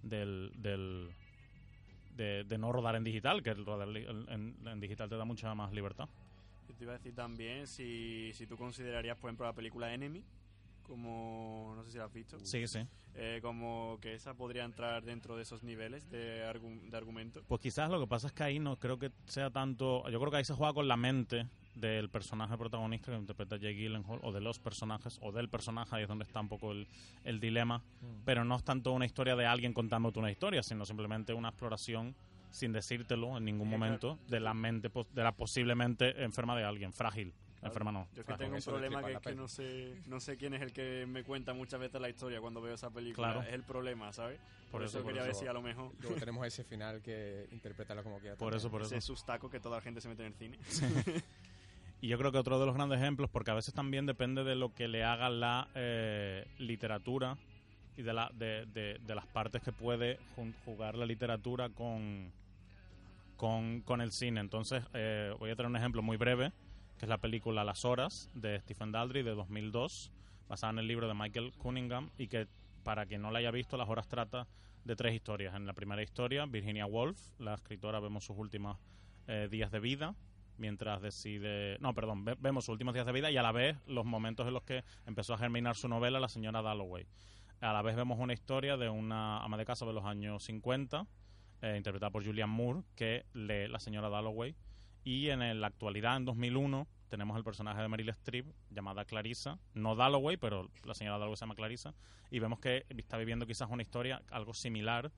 del, 0.03 0.51
del 0.55 1.09
de, 2.15 2.43
de 2.43 2.57
no 2.59 2.71
rodar 2.71 2.95
en 2.95 3.03
digital, 3.03 3.41
que 3.41 3.49
el 3.49 3.65
rodar 3.65 3.87
en- 3.89 4.55
en 4.67 4.79
digital 4.79 5.09
te 5.09 5.15
da 5.17 5.25
mucha 5.25 5.53
más 5.55 5.71
libertad. 5.73 6.07
Yo 6.67 6.75
te 6.75 6.83
iba 6.83 6.93
a 6.93 6.97
decir 6.97 7.15
también 7.15 7.65
si, 7.67 8.31
si 8.33 8.45
tú 8.45 8.57
considerarías, 8.57 9.17
por 9.17 9.29
ejemplo, 9.29 9.45
la 9.47 9.53
película 9.53 9.91
Enemy, 9.93 10.23
como, 10.81 11.73
no 11.75 11.83
sé 11.83 11.91
si 11.91 11.97
la 11.97 12.05
has 12.05 12.13
visto. 12.13 12.37
Sí, 12.39 12.67
sí. 12.67 12.79
Eh, 13.13 13.39
como 13.41 13.97
que 14.01 14.13
esa 14.13 14.33
podría 14.35 14.63
entrar 14.63 15.03
dentro 15.03 15.35
de 15.35 15.43
esos 15.43 15.63
niveles 15.63 16.09
de, 16.09 16.45
argu- 16.45 16.89
de 16.89 16.95
argumento. 16.97 17.43
Pues 17.47 17.59
quizás 17.61 17.89
lo 17.89 17.99
que 17.99 18.07
pasa 18.07 18.27
es 18.27 18.33
que 18.33 18.43
ahí 18.43 18.59
no 18.59 18.77
creo 18.77 18.97
que 18.99 19.11
sea 19.25 19.49
tanto. 19.49 20.07
Yo 20.09 20.19
creo 20.19 20.31
que 20.31 20.37
ahí 20.37 20.45
se 20.45 20.53
juega 20.53 20.73
con 20.73 20.87
la 20.87 20.95
mente 20.95 21.45
del 21.75 22.09
personaje 22.09 22.57
protagonista 22.57 23.11
que 23.11 23.17
interpreta 23.17 23.55
Jake 23.57 23.73
Gyllenhaal, 23.75 24.19
o 24.23 24.31
de 24.31 24.41
los 24.41 24.59
personajes, 24.59 25.19
o 25.21 25.31
del 25.31 25.49
personaje, 25.49 25.95
ahí 25.95 26.03
es 26.03 26.07
donde 26.07 26.23
está 26.25 26.39
un 26.39 26.49
poco 26.49 26.71
el, 26.71 26.87
el 27.23 27.39
dilema. 27.39 27.79
Mm. 27.79 28.23
Pero 28.25 28.43
no 28.45 28.55
es 28.55 28.63
tanto 28.63 28.91
una 28.93 29.05
historia 29.05 29.35
de 29.35 29.45
alguien 29.45 29.73
contándote 29.73 30.19
una 30.19 30.31
historia, 30.31 30.63
sino 30.63 30.85
simplemente 30.85 31.33
una 31.33 31.49
exploración 31.49 32.15
sin 32.49 32.73
decírtelo 32.73 33.37
en 33.37 33.45
ningún 33.45 33.67
Sí, 33.67 33.71
momento 33.71 34.19
de 34.27 34.39
la 34.41 34.53
mente, 34.53 34.89
pos- 34.89 35.07
de 35.13 35.23
la 35.23 35.31
posiblemente 35.33 36.21
enferma 36.23 36.55
de 36.57 36.63
alguien, 36.65 36.91
frágil. 36.93 37.33
Enferma 37.62 37.91
no. 37.91 38.08
Yo 38.15 38.21
es 38.21 38.28
que 38.28 38.34
tengo 38.36 38.52
un 38.54 38.58
eso 38.58 38.71
problema 38.71 39.04
que 39.04 39.13
es 39.13 39.19
que 39.19 39.36
no 39.36 39.47
sé, 39.47 40.02
no 40.08 40.19
sé 40.19 40.36
quién 40.38 40.54
es 40.56 40.62
el 40.62 40.74
que 40.74 41.06
me 41.08 41.24
cuenta 41.24 41.54
muchas 41.54 41.80
veces 41.80 42.02
la 42.02 42.10
historia 42.10 42.41
cuando 42.41 42.62
veo 42.62 42.74
esa 42.74 42.89
película. 42.89 43.34
Claro. 43.34 43.47
Es 43.47 43.54
el 43.54 43.63
problema, 43.63 44.12
¿sabes? 44.13 44.39
Por, 44.39 44.80
Por 44.80 44.84
eso, 44.84 44.97
eso, 44.97 45.04
por 45.04 45.13
quería 45.13 45.21
eso. 45.21 45.28
ver 45.28 45.36
si 45.36 45.47
a 45.47 45.54
lo 45.54 45.62
mejor 45.62 45.91
Luego 46.00 46.15
tenemos 46.15 46.47
ese 46.47 46.63
final 46.63 47.02
que 47.02 47.47
interprétalo 47.52 48.04
como 48.04 48.19
quieras. 48.19 48.39
Por 48.39 48.56
eso, 48.56 48.71
por 48.71 48.82
eso. 48.82 48.95
ese 48.95 49.06
sustaco 49.06 49.50
que 49.50 49.60
toda 49.60 49.78
la 49.78 49.82
gente 49.82 50.02
se 50.02 50.08
mete 50.10 50.26
en 50.26 50.28
el 50.28 50.34
cine. 50.34 50.58
Y 52.02 52.08
yo 52.08 52.17
creo 52.17 52.32
que 52.32 52.39
otro 52.39 52.60
de 52.60 52.65
los 52.65 52.74
grandes 52.74 52.97
ejemplos, 53.00 53.30
porque 53.30 53.52
a 53.52 53.54
veces 53.54 53.76
también 53.76 54.08
depende 54.08 54.43
de 54.43 54.56
lo 54.56 54.74
que 54.74 54.88
le 54.88 55.04
haga 55.04 55.30
la 55.30 55.67
eh, 55.76 56.47
literatura 56.58 57.38
y 57.95 58.02
de, 58.02 58.12
la, 58.13 58.32
de, 58.34 58.65
de- 58.65 58.97
de 59.00 59.15
las 59.15 59.28
partes 59.28 59.62
que 59.62 59.71
puede 59.71 60.17
jun- 60.36 60.56
jugar 60.65 60.95
la 60.95 61.06
literatura 61.06 61.69
con, 61.69 62.32
con, 63.38 63.82
con 63.82 64.02
el 64.02 64.12
cine. 64.12 64.39
Entonces, 64.39 64.84
eh, 64.93 65.32
voy 65.38 65.52
a 65.52 65.56
traer 65.56 65.69
un 65.69 65.76
ejemplo 65.76 66.02
muy 66.02 66.17
breve, 66.17 66.52
que 67.01 67.05
es 67.05 67.09
la 67.09 67.17
película 67.17 67.63
Las 67.63 67.83
Horas, 67.83 68.29
de 68.35 68.59
Stephen 68.59 68.91
Daldry, 68.91 69.23
de 69.23 69.31
2002, 69.31 70.11
basada 70.47 70.73
en 70.73 70.77
el 70.77 70.87
libro 70.87 71.07
de 71.07 71.15
Michael 71.15 71.51
Cunningham, 71.57 72.11
y 72.15 72.27
que, 72.27 72.47
para 72.83 73.07
quien 73.07 73.23
no 73.23 73.31
la 73.31 73.39
haya 73.39 73.49
visto, 73.49 73.75
Las 73.75 73.89
Horas 73.89 74.07
trata 74.07 74.45
de 74.85 74.95
tres 74.95 75.15
historias. 75.15 75.55
En 75.55 75.65
la 75.65 75.73
primera 75.73 76.03
historia, 76.03 76.45
Virginia 76.45 76.85
Woolf, 76.85 77.19
la 77.39 77.55
escritora, 77.55 77.99
vemos 77.99 78.23
sus 78.25 78.37
últimos 78.37 78.77
eh, 79.25 79.47
días 79.49 79.71
de 79.71 79.79
vida, 79.79 80.13
mientras 80.59 81.01
decide... 81.01 81.79
No, 81.79 81.95
perdón, 81.95 82.23
ve- 82.23 82.37
vemos 82.39 82.65
sus 82.65 82.73
últimos 82.73 82.93
días 82.93 83.07
de 83.07 83.13
vida 83.13 83.31
y 83.31 83.37
a 83.37 83.41
la 83.41 83.51
vez 83.51 83.77
los 83.87 84.05
momentos 84.05 84.45
en 84.47 84.53
los 84.53 84.61
que 84.61 84.83
empezó 85.07 85.33
a 85.33 85.39
germinar 85.39 85.75
su 85.75 85.87
novela 85.87 86.19
La 86.19 86.29
señora 86.29 86.61
Dalloway. 86.61 87.07
A 87.61 87.73
la 87.73 87.81
vez 87.81 87.95
vemos 87.95 88.19
una 88.19 88.33
historia 88.33 88.77
de 88.77 88.89
una 88.89 89.39
ama 89.43 89.57
de 89.57 89.65
casa 89.65 89.87
de 89.87 89.93
los 89.93 90.05
años 90.05 90.43
50, 90.43 91.07
eh, 91.63 91.73
interpretada 91.77 92.11
por 92.11 92.23
Julianne 92.23 92.53
Moore, 92.53 92.83
que 92.95 93.25
lee 93.33 93.67
La 93.69 93.79
señora 93.79 94.07
Dalloway. 94.09 94.55
Y 95.03 95.29
en 95.29 95.61
la 95.61 95.67
actualidad, 95.67 96.17
en 96.17 96.25
2001, 96.25 96.87
tenemos 97.09 97.35
el 97.37 97.43
personaje 97.43 97.81
de 97.81 97.87
Meryl 97.87 98.09
Streep, 98.09 98.45
llamada 98.69 99.05
Clarissa, 99.05 99.59
no 99.73 99.95
Dalloway, 99.95 100.37
pero 100.37 100.69
la 100.83 100.93
señora 100.93 101.17
Dalloway 101.17 101.35
se 101.35 101.41
llama 101.41 101.55
Clarissa, 101.55 101.93
y 102.29 102.39
vemos 102.39 102.59
que 102.59 102.85
está 102.89 103.17
viviendo 103.17 103.45
quizás 103.45 103.69
una 103.69 103.81
historia 103.81 104.21
algo 104.29 104.53
similar 104.53 105.11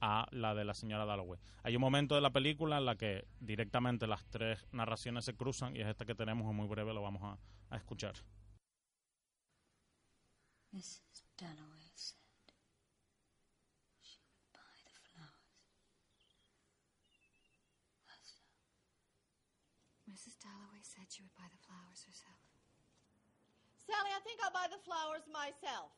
a 0.00 0.26
la 0.30 0.54
de 0.54 0.64
la 0.64 0.74
señora 0.74 1.04
Dalloway. 1.04 1.40
Hay 1.62 1.76
un 1.76 1.80
momento 1.80 2.14
de 2.14 2.20
la 2.20 2.30
película 2.30 2.78
en 2.78 2.86
la 2.86 2.96
que 2.96 3.26
directamente 3.40 4.06
las 4.06 4.24
tres 4.26 4.66
narraciones 4.72 5.24
se 5.24 5.34
cruzan 5.34 5.76
y 5.76 5.80
es 5.80 5.88
esta 5.88 6.06
que 6.06 6.14
tenemos, 6.14 6.48
es 6.48 6.54
muy 6.54 6.68
breve, 6.68 6.94
lo 6.94 7.02
vamos 7.02 7.22
a, 7.22 7.38
a 7.74 7.76
escuchar. 7.76 8.14
Mrs. 10.72 11.24
Dalloway 11.36 11.90
said 11.96 12.16
she 14.00 14.20
would 14.22 14.38
buy 14.52 14.78
the 14.86 14.94
flowers 15.10 15.50
herself. 18.06 18.30
Mrs. 20.06 20.38
Dalloway 20.38 20.82
said 21.10 21.16
she 21.16 21.22
would 21.22 21.34
buy 21.34 21.48
the 21.50 21.58
flowers 21.66 22.04
herself. 22.06 22.38
Sally, 23.78 24.10
I 24.16 24.20
think 24.22 24.40
I'll 24.42 24.52
buy 24.52 24.68
the 24.70 24.78
flowers 24.84 25.26
myself. 25.26 25.92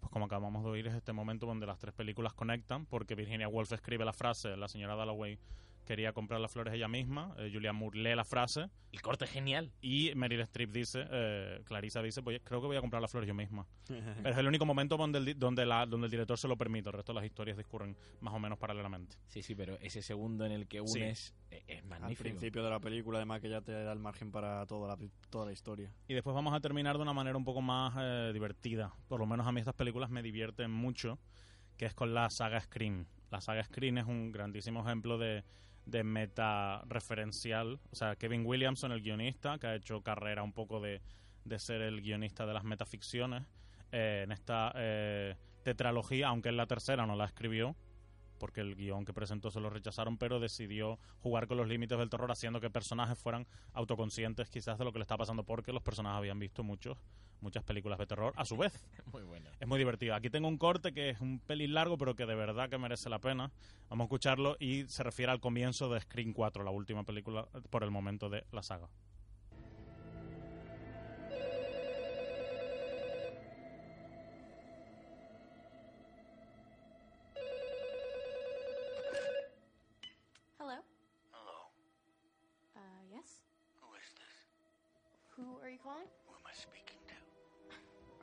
Pues 0.00 0.10
como 0.10 0.26
acabamos 0.26 0.62
de 0.64 0.70
oír, 0.70 0.86
es 0.86 0.94
este 0.94 1.12
momento 1.12 1.46
donde 1.46 1.66
las 1.66 1.78
tres 1.78 1.94
películas 1.94 2.34
conectan, 2.34 2.86
porque 2.86 3.14
Virginia 3.14 3.48
Woolf 3.48 3.72
escribe 3.72 4.04
la 4.04 4.12
frase, 4.12 4.56
la 4.56 4.68
señora 4.68 4.94
Dalloway 4.94 5.38
quería 5.84 6.12
comprar 6.12 6.40
las 6.40 6.50
flores 6.52 6.72
ella 6.74 6.88
misma, 6.88 7.34
eh, 7.38 7.50
Julia 7.52 7.72
Moore 7.72 7.98
lee 8.00 8.14
la 8.14 8.24
frase. 8.24 8.68
El 8.92 9.02
corte 9.02 9.24
es 9.24 9.30
genial. 9.30 9.72
Y 9.80 10.12
Meryl 10.14 10.40
Streep 10.40 10.70
dice, 10.70 11.04
eh, 11.10 11.60
Clarissa 11.64 12.00
dice, 12.02 12.22
pues 12.22 12.40
creo 12.44 12.60
que 12.60 12.66
voy 12.68 12.76
a 12.76 12.80
comprar 12.80 13.02
las 13.02 13.10
flores 13.10 13.26
yo 13.28 13.34
misma. 13.34 13.66
Pero 14.22 14.30
es 14.30 14.36
el 14.38 14.46
único 14.46 14.64
momento 14.66 14.96
donde 14.96 15.18
el, 15.18 15.24
di- 15.24 15.34
donde, 15.34 15.66
la, 15.66 15.84
donde 15.86 16.06
el 16.06 16.10
director 16.10 16.38
se 16.38 16.48
lo 16.48 16.56
permite, 16.56 16.88
el 16.88 16.92
resto 16.94 17.12
de 17.12 17.16
las 17.20 17.24
historias 17.26 17.56
discurren 17.56 17.96
más 18.20 18.32
o 18.34 18.38
menos 18.38 18.58
paralelamente. 18.58 19.16
Sí, 19.28 19.42
sí, 19.42 19.54
pero 19.54 19.76
ese 19.80 20.00
segundo 20.02 20.46
en 20.46 20.52
el 20.52 20.66
que 20.68 20.80
unes, 20.80 21.34
eh, 21.50 21.62
es 21.66 21.78
Al 21.82 21.88
magnífico. 21.88 22.22
principio 22.22 22.62
de 22.64 22.70
la 22.70 22.80
película, 22.80 23.18
además 23.18 23.40
que 23.40 23.48
ya 23.50 23.60
te 23.60 23.72
da 23.72 23.92
el 23.92 23.98
margen 23.98 24.30
para 24.30 24.64
toda 24.66 24.88
la, 24.96 25.08
toda 25.30 25.46
la 25.46 25.52
historia. 25.52 25.92
Y 26.08 26.14
después 26.14 26.34
vamos 26.34 26.54
a 26.54 26.60
terminar 26.60 26.96
de 26.96 27.02
una 27.02 27.12
manera 27.12 27.36
un 27.36 27.44
poco 27.44 27.60
más 27.62 27.94
eh, 27.98 28.30
divertida. 28.32 28.94
Por 29.08 29.20
lo 29.20 29.26
menos 29.26 29.46
a 29.46 29.52
mí 29.52 29.60
estas 29.60 29.74
películas 29.74 30.08
me 30.10 30.22
divierten 30.22 30.70
mucho, 30.70 31.18
que 31.76 31.86
es 31.86 31.94
con 31.94 32.14
la 32.14 32.30
saga 32.30 32.60
Scream. 32.60 33.06
La 33.30 33.40
saga 33.40 33.64
Scream 33.64 33.98
es 33.98 34.06
un 34.06 34.30
grandísimo 34.30 34.80
ejemplo 34.86 35.18
de, 35.18 35.42
de 35.86 36.04
meta 36.04 36.82
referencial. 36.86 37.80
O 37.90 37.96
sea, 37.96 38.16
Kevin 38.16 38.44
Williamson, 38.46 38.92
el 38.92 39.02
guionista, 39.02 39.58
que 39.58 39.66
ha 39.66 39.74
hecho 39.74 40.02
carrera 40.02 40.42
un 40.42 40.52
poco 40.52 40.80
de, 40.80 41.02
de 41.44 41.58
ser 41.58 41.82
el 41.82 42.00
guionista 42.00 42.46
de 42.46 42.54
las 42.54 42.64
metaficciones, 42.64 43.44
eh, 43.92 44.22
en 44.24 44.32
esta 44.32 44.72
eh, 44.74 45.36
tetralogía, 45.62 46.28
aunque 46.28 46.48
en 46.48 46.56
la 46.56 46.66
tercera 46.66 47.06
no 47.06 47.14
la 47.16 47.26
escribió, 47.26 47.76
porque 48.38 48.60
el 48.60 48.74
guion 48.74 49.04
que 49.04 49.12
presentó 49.12 49.50
se 49.50 49.60
lo 49.60 49.70
rechazaron, 49.70 50.18
pero 50.18 50.40
decidió 50.40 50.98
jugar 51.20 51.46
con 51.46 51.56
los 51.56 51.68
límites 51.68 51.98
del 51.98 52.10
terror, 52.10 52.30
haciendo 52.30 52.60
que 52.60 52.70
personajes 52.70 53.18
fueran 53.18 53.46
autoconscientes 53.72 54.48
quizás 54.50 54.78
de 54.78 54.84
lo 54.84 54.92
que 54.92 54.98
le 54.98 55.04
está 55.04 55.16
pasando, 55.16 55.44
porque 55.44 55.72
los 55.72 55.82
personajes 55.82 56.18
habían 56.18 56.38
visto 56.38 56.62
muchos, 56.62 56.98
muchas 57.40 57.64
películas 57.64 57.98
de 57.98 58.06
terror 58.06 58.32
a 58.36 58.44
su 58.44 58.56
vez. 58.56 58.72
Muy 59.12 59.22
bueno. 59.22 59.50
Es 59.60 59.68
muy 59.68 59.78
divertido. 59.78 60.14
Aquí 60.14 60.30
tengo 60.30 60.48
un 60.48 60.58
corte 60.58 60.92
que 60.92 61.10
es 61.10 61.20
un 61.20 61.38
pelín 61.38 61.74
largo, 61.74 61.96
pero 61.96 62.14
que 62.14 62.26
de 62.26 62.34
verdad 62.34 62.68
que 62.68 62.78
merece 62.78 63.08
la 63.08 63.18
pena. 63.18 63.50
Vamos 63.88 64.04
a 64.04 64.06
escucharlo 64.06 64.56
y 64.58 64.84
se 64.88 65.02
refiere 65.02 65.30
al 65.30 65.40
comienzo 65.40 65.88
de 65.88 66.00
Scream 66.00 66.32
4, 66.32 66.64
la 66.64 66.70
última 66.70 67.04
película 67.04 67.46
por 67.70 67.84
el 67.84 67.90
momento 67.90 68.28
de 68.28 68.44
la 68.50 68.62
saga. 68.62 68.88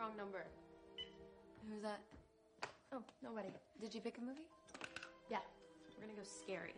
Wrong 0.01 0.17
number. 0.17 0.41
Who's 1.69 1.83
that? 1.83 2.01
Oh, 2.91 3.03
nobody. 3.21 3.49
Did 3.79 3.93
you 3.93 4.01
pick 4.01 4.17
a 4.17 4.21
movie? 4.21 4.49
Yeah. 5.29 5.45
We're 5.93 6.07
gonna 6.07 6.17
go 6.17 6.25
scary. 6.25 6.73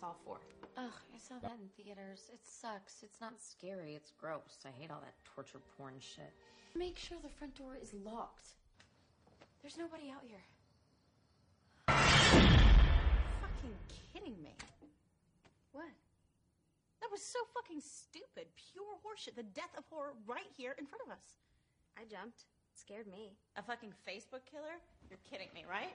Saw 0.00 0.14
4. 0.24 0.40
Ugh, 0.78 0.90
I 1.14 1.18
saw 1.18 1.34
that 1.42 1.58
in 1.60 1.68
theaters. 1.76 2.30
It 2.32 2.40
sucks. 2.42 3.02
It's 3.02 3.20
not 3.20 3.34
scary, 3.38 3.92
it's 3.92 4.12
gross. 4.18 4.64
I 4.64 4.70
hate 4.80 4.90
all 4.90 5.02
that 5.04 5.12
torture 5.26 5.60
porn 5.76 5.92
shit. 6.00 6.32
Make 6.74 6.96
sure 6.96 7.18
the 7.22 7.28
front 7.28 7.54
door 7.54 7.76
is 7.76 7.92
locked. 8.02 8.54
There's 9.60 9.76
nobody 9.76 10.10
out 10.10 10.24
here. 10.26 10.40
fucking 13.44 13.76
kidding 13.92 14.40
me? 14.42 14.56
What? 15.72 15.92
That 17.02 17.10
was 17.12 17.20
so 17.20 17.40
fucking 17.52 17.82
stupid. 17.82 18.46
Pure 18.72 19.04
horseshit. 19.04 19.36
The 19.36 19.42
death 19.42 19.76
of 19.76 19.84
horror 19.90 20.14
right 20.26 20.48
here 20.56 20.74
in 20.78 20.86
front 20.86 21.02
of 21.04 21.12
us. 21.12 21.36
I 21.98 22.04
jumped. 22.10 22.46
Scared 22.74 23.06
me. 23.06 23.32
A 23.56 23.62
fucking 23.62 23.94
Facebook 24.06 24.44
killer? 24.50 24.76
You're 25.08 25.22
kidding 25.28 25.48
me, 25.54 25.64
right? 25.68 25.94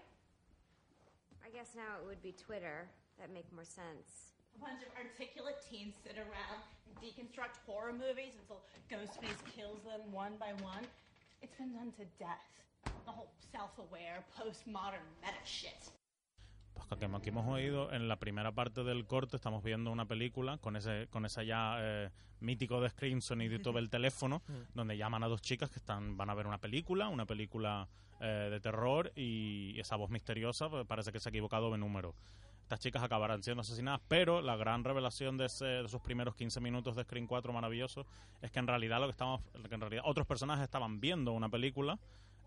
I 1.45 1.49
guess 1.51 1.75
now 1.75 1.99
it 2.01 2.07
would 2.07 2.23
be 2.23 2.31
Twitter. 2.31 2.87
That'd 3.19 3.33
make 3.33 3.51
more 3.53 3.67
sense. 3.67 4.31
A 4.55 4.59
bunch 4.63 4.81
of 4.83 4.91
articulate 4.95 5.59
teens 5.69 5.93
sit 6.03 6.17
around 6.17 6.59
and 6.87 6.95
deconstruct 7.03 7.59
horror 7.67 7.93
movies 7.93 8.33
until 8.39 8.63
Ghostface 8.87 9.39
kills 9.55 9.83
them 9.83 10.11
one 10.11 10.33
by 10.39 10.55
one. 10.63 10.87
It's 11.41 11.55
been 11.55 11.73
done 11.73 11.91
to 11.99 12.05
death. 12.17 12.47
The 13.05 13.11
whole 13.11 13.31
self-aware, 13.51 14.23
postmodern 14.39 15.05
meta 15.21 15.43
shit. 15.43 15.91
Pues 16.87 16.99
que 16.99 17.05
aquí 17.05 17.29
hemos 17.29 17.47
oído 17.47 17.91
en 17.91 18.07
la 18.07 18.15
primera 18.17 18.51
parte 18.51 18.83
del 18.83 19.05
corte 19.05 19.35
estamos 19.35 19.63
viendo 19.63 19.91
una 19.91 20.05
película 20.05 20.57
con 20.57 20.75
ese 20.75 21.07
con 21.09 21.25
esa 21.25 21.43
ya 21.43 21.75
eh, 21.79 22.09
mítico 22.39 22.81
de 22.81 22.89
Scream 22.89 23.21
sonidito 23.21 23.71
del 23.71 23.89
teléfono 23.89 24.41
donde 24.73 24.97
llaman 24.97 25.23
a 25.23 25.27
dos 25.27 25.41
chicas 25.41 25.69
que 25.69 25.77
están 25.79 26.17
van 26.17 26.29
a 26.29 26.33
ver 26.33 26.47
una 26.47 26.57
película 26.57 27.07
una 27.09 27.25
película 27.25 27.87
eh, 28.21 28.47
de 28.51 28.59
terror 28.59 29.11
y 29.15 29.79
esa 29.79 29.95
voz 29.97 30.09
misteriosa 30.09 30.69
pues, 30.69 30.85
parece 30.87 31.11
que 31.11 31.19
se 31.19 31.29
ha 31.29 31.31
equivocado 31.31 31.71
de 31.71 31.77
número. 31.77 32.15
Estas 32.63 32.79
chicas 32.81 33.01
acabarán 33.03 33.41
siendo 33.43 33.61
asesinadas 33.61 34.01
pero 34.07 34.41
la 34.41 34.55
gran 34.55 34.83
revelación 34.83 35.37
de, 35.37 35.45
ese- 35.45 35.65
de 35.65 35.85
esos 35.85 36.01
primeros 36.01 36.35
15 36.35 36.59
minutos 36.61 36.95
de 36.95 37.03
Scream 37.03 37.27
4 37.27 37.51
maravilloso 37.53 38.05
es 38.41 38.51
que 38.51 38.59
en 38.59 38.67
realidad 38.67 38.99
lo 38.99 39.05
que 39.07 39.11
estamos 39.11 39.41
que 39.67 39.75
en 39.75 39.81
realidad 39.81 40.03
otros 40.05 40.25
personajes 40.27 40.63
estaban 40.63 40.99
viendo 40.99 41.33
una 41.33 41.49
película 41.49 41.97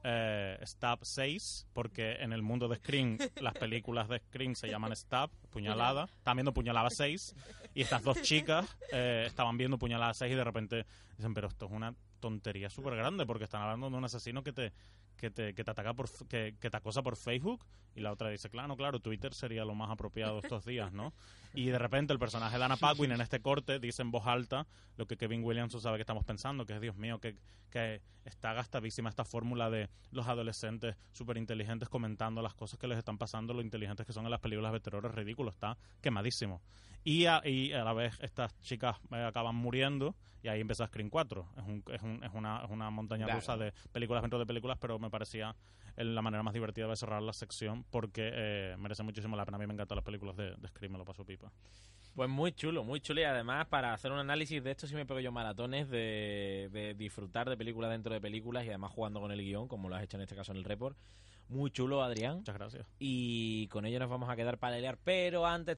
eh, 0.05 0.59
Stab 0.65 1.01
6, 1.03 1.69
porque 1.73 2.15
en 2.21 2.33
el 2.33 2.43
mundo 2.43 2.69
de 2.69 2.77
Scream 2.77 3.19
las 3.41 3.55
películas 3.55 4.09
de 4.09 4.19
Scream 4.19 4.55
se 4.55 4.69
llaman 4.69 4.95
Stab, 4.97 5.31
puñalada. 5.51 6.05
Estaban 6.19 6.37
viendo 6.37 6.53
puñalada 6.53 6.91
6 6.91 7.35
y 7.75 7.83
estas 7.83 8.03
dos 8.03 8.21
chicas 8.23 8.67
eh, 8.93 9.25
estaban 9.27 9.57
viendo 9.57 9.79
puñalada 9.79 10.15
6 10.15 10.33
y 10.33 10.35
de 10.35 10.45
repente 10.45 10.87
dicen, 11.17 11.35
pero 11.35 11.49
esto 11.49 11.67
es 11.67 11.73
una 11.73 11.95
tontería 12.23 12.71
súper 12.71 12.95
grande 12.95 13.27
porque 13.27 13.45
están 13.45 13.63
hablando 13.63 13.91
de 13.91 13.97
un 13.97 14.05
asesino 14.05 14.43
que 14.43 14.53
te 14.53 14.73
que 15.17 15.31
te, 15.31 15.55
que 15.55 15.63
te 15.63 15.71
ataca 15.71 15.93
por 15.93 16.09
que, 16.29 16.55
que 16.59 16.71
te 16.71 16.77
acosa 16.77 17.03
por 17.03 17.17
Facebook 17.17 17.65
y 17.95 18.01
la 18.01 18.13
otra 18.13 18.31
dice 18.31 18.49
claro 18.49 18.77
claro 18.77 19.01
Twitter 19.01 19.35
sería 19.35 19.65
lo 19.65 19.75
más 19.75 19.91
apropiado 19.91 20.39
estos 20.39 20.65
días 20.65 20.93
no 20.93 21.13
y 21.53 21.67
de 21.67 21.79
repente 21.79 22.13
el 22.13 22.19
personaje 22.19 22.57
de 22.57 22.65
Anna 22.65 22.77
Paquin 22.77 23.13
en 23.13 23.21
este 23.21 23.41
corte 23.41 23.79
dice 23.79 24.03
en 24.03 24.11
voz 24.11 24.27
alta 24.27 24.67
lo 24.97 25.07
que 25.07 25.17
Kevin 25.17 25.45
Williamson 25.45 25.81
sabe 25.81 25.99
que 25.99 26.03
estamos 26.03 26.25
pensando 26.25 26.65
que 26.65 26.75
es 26.75 26.81
Dios 26.81 26.97
mío 26.97 27.19
que, 27.19 27.37
que 27.71 28.01
está 28.25 28.55
gastadísima 28.55 29.11
esta 29.11 29.25
fórmula 29.25 29.69
de 29.69 29.91
los 30.13 30.27
adolescentes 30.29 30.97
súper 31.13 31.37
inteligentes 31.37 31.89
comentando 31.89 32.41
las 32.41 32.55
cosas 32.55 32.79
que 32.79 32.87
les 32.87 32.99
están 32.99 33.19
pasando 33.19 33.53
lo 33.53 33.61
inteligentes 33.61 34.07
que 34.07 34.13
son 34.13 34.25
en 34.25 34.31
las 34.31 34.41
películas 34.41 34.73
de 34.73 34.81
terror 34.81 35.05
es 35.07 35.15
ridículo 35.15 35.51
está 35.51 35.77
quemadísimo 36.01 36.63
y 37.05 37.27
a, 37.27 37.43
y 37.45 37.73
a 37.73 37.85
la 37.85 37.93
vez 37.93 38.17
estas 38.21 38.59
chicas 38.61 38.97
eh, 39.11 39.25
acaban 39.25 39.57
muriendo 39.57 40.15
y 40.43 40.49
ahí 40.49 40.61
empieza 40.61 40.87
Scream 40.87 41.09
4 41.11 41.47
es, 41.57 41.63
un, 41.65 41.85
es, 41.93 42.03
un- 42.03 42.23
es 42.25 42.31
una, 42.35 42.63
es 42.65 42.71
una 42.71 42.91
montaña 42.91 43.27
Claro. 43.27 43.41
rusa 43.41 43.57
de 43.57 43.73
películas 43.93 44.23
dentro 44.23 44.39
de 44.39 44.47
películas 44.47 44.77
pero 44.81 44.99
me 44.99 45.09
parecía 45.11 45.55
la 45.97 46.23
manera 46.23 46.43
más 46.43 46.55
divertida 46.55 46.89
de 46.89 46.97
cerrar 46.97 47.23
la 47.23 47.33
sección 47.33 47.85
porque 47.91 48.31
eh, 48.33 48.77
merece 48.79 49.03
muchísimo 49.03 49.37
la 49.37 49.45
pena 49.45 49.57
a 49.57 49.61
mí 49.61 49.67
me 49.67 49.75
encantan 49.75 49.97
las 49.97 50.05
películas 50.05 50.37
de, 50.37 50.55
de 50.57 50.69
Scream 50.69 50.93
me 50.93 50.99
lo 50.99 51.05
paso 51.05 51.25
pipa 51.25 51.53
Pues 52.15 52.29
muy 52.29 52.53
chulo, 52.53 52.85
muy 52.85 53.01
chulo. 53.01 53.21
Y 53.21 53.25
además, 53.25 53.67
para 53.69 53.95
hacer 53.95 54.13
un 54.13 54.19
análisis 54.19 54.63
de 54.63 54.71
esto, 54.71 54.87
sí 54.87 54.95
me 54.95 55.07
pego 55.07 55.21
yo 55.21 55.33
maratones 55.33 55.89
de, 55.89 56.69
de 56.71 56.93
disfrutar 56.95 57.49
de 57.49 57.57
películas 57.57 57.91
dentro 57.91 58.13
de 58.13 58.21
películas 58.21 58.65
y 58.67 58.69
además 58.69 58.91
jugando 58.91 59.19
con 59.21 59.33
el 59.33 59.41
guion, 59.41 59.67
como 59.69 59.89
lo 59.89 59.97
has 59.97 60.03
hecho 60.03 60.17
en 60.19 60.23
este 60.23 60.35
caso 60.37 60.53
en 60.53 60.59
el 60.59 60.65
report. 60.65 60.97
Muy 61.49 61.71
chulo, 61.71 62.03
Adrián. 62.03 62.37
Muchas 62.39 62.55
gracias. 62.55 62.87
Y 62.99 63.67
con 63.69 63.85
ello 63.87 63.99
nos 63.99 64.09
vamos 64.11 64.29
a 64.31 64.37
quedar 64.37 64.59
para 64.59 64.79
leer. 64.79 64.99
Pero 65.05 65.47
antes 65.47 65.71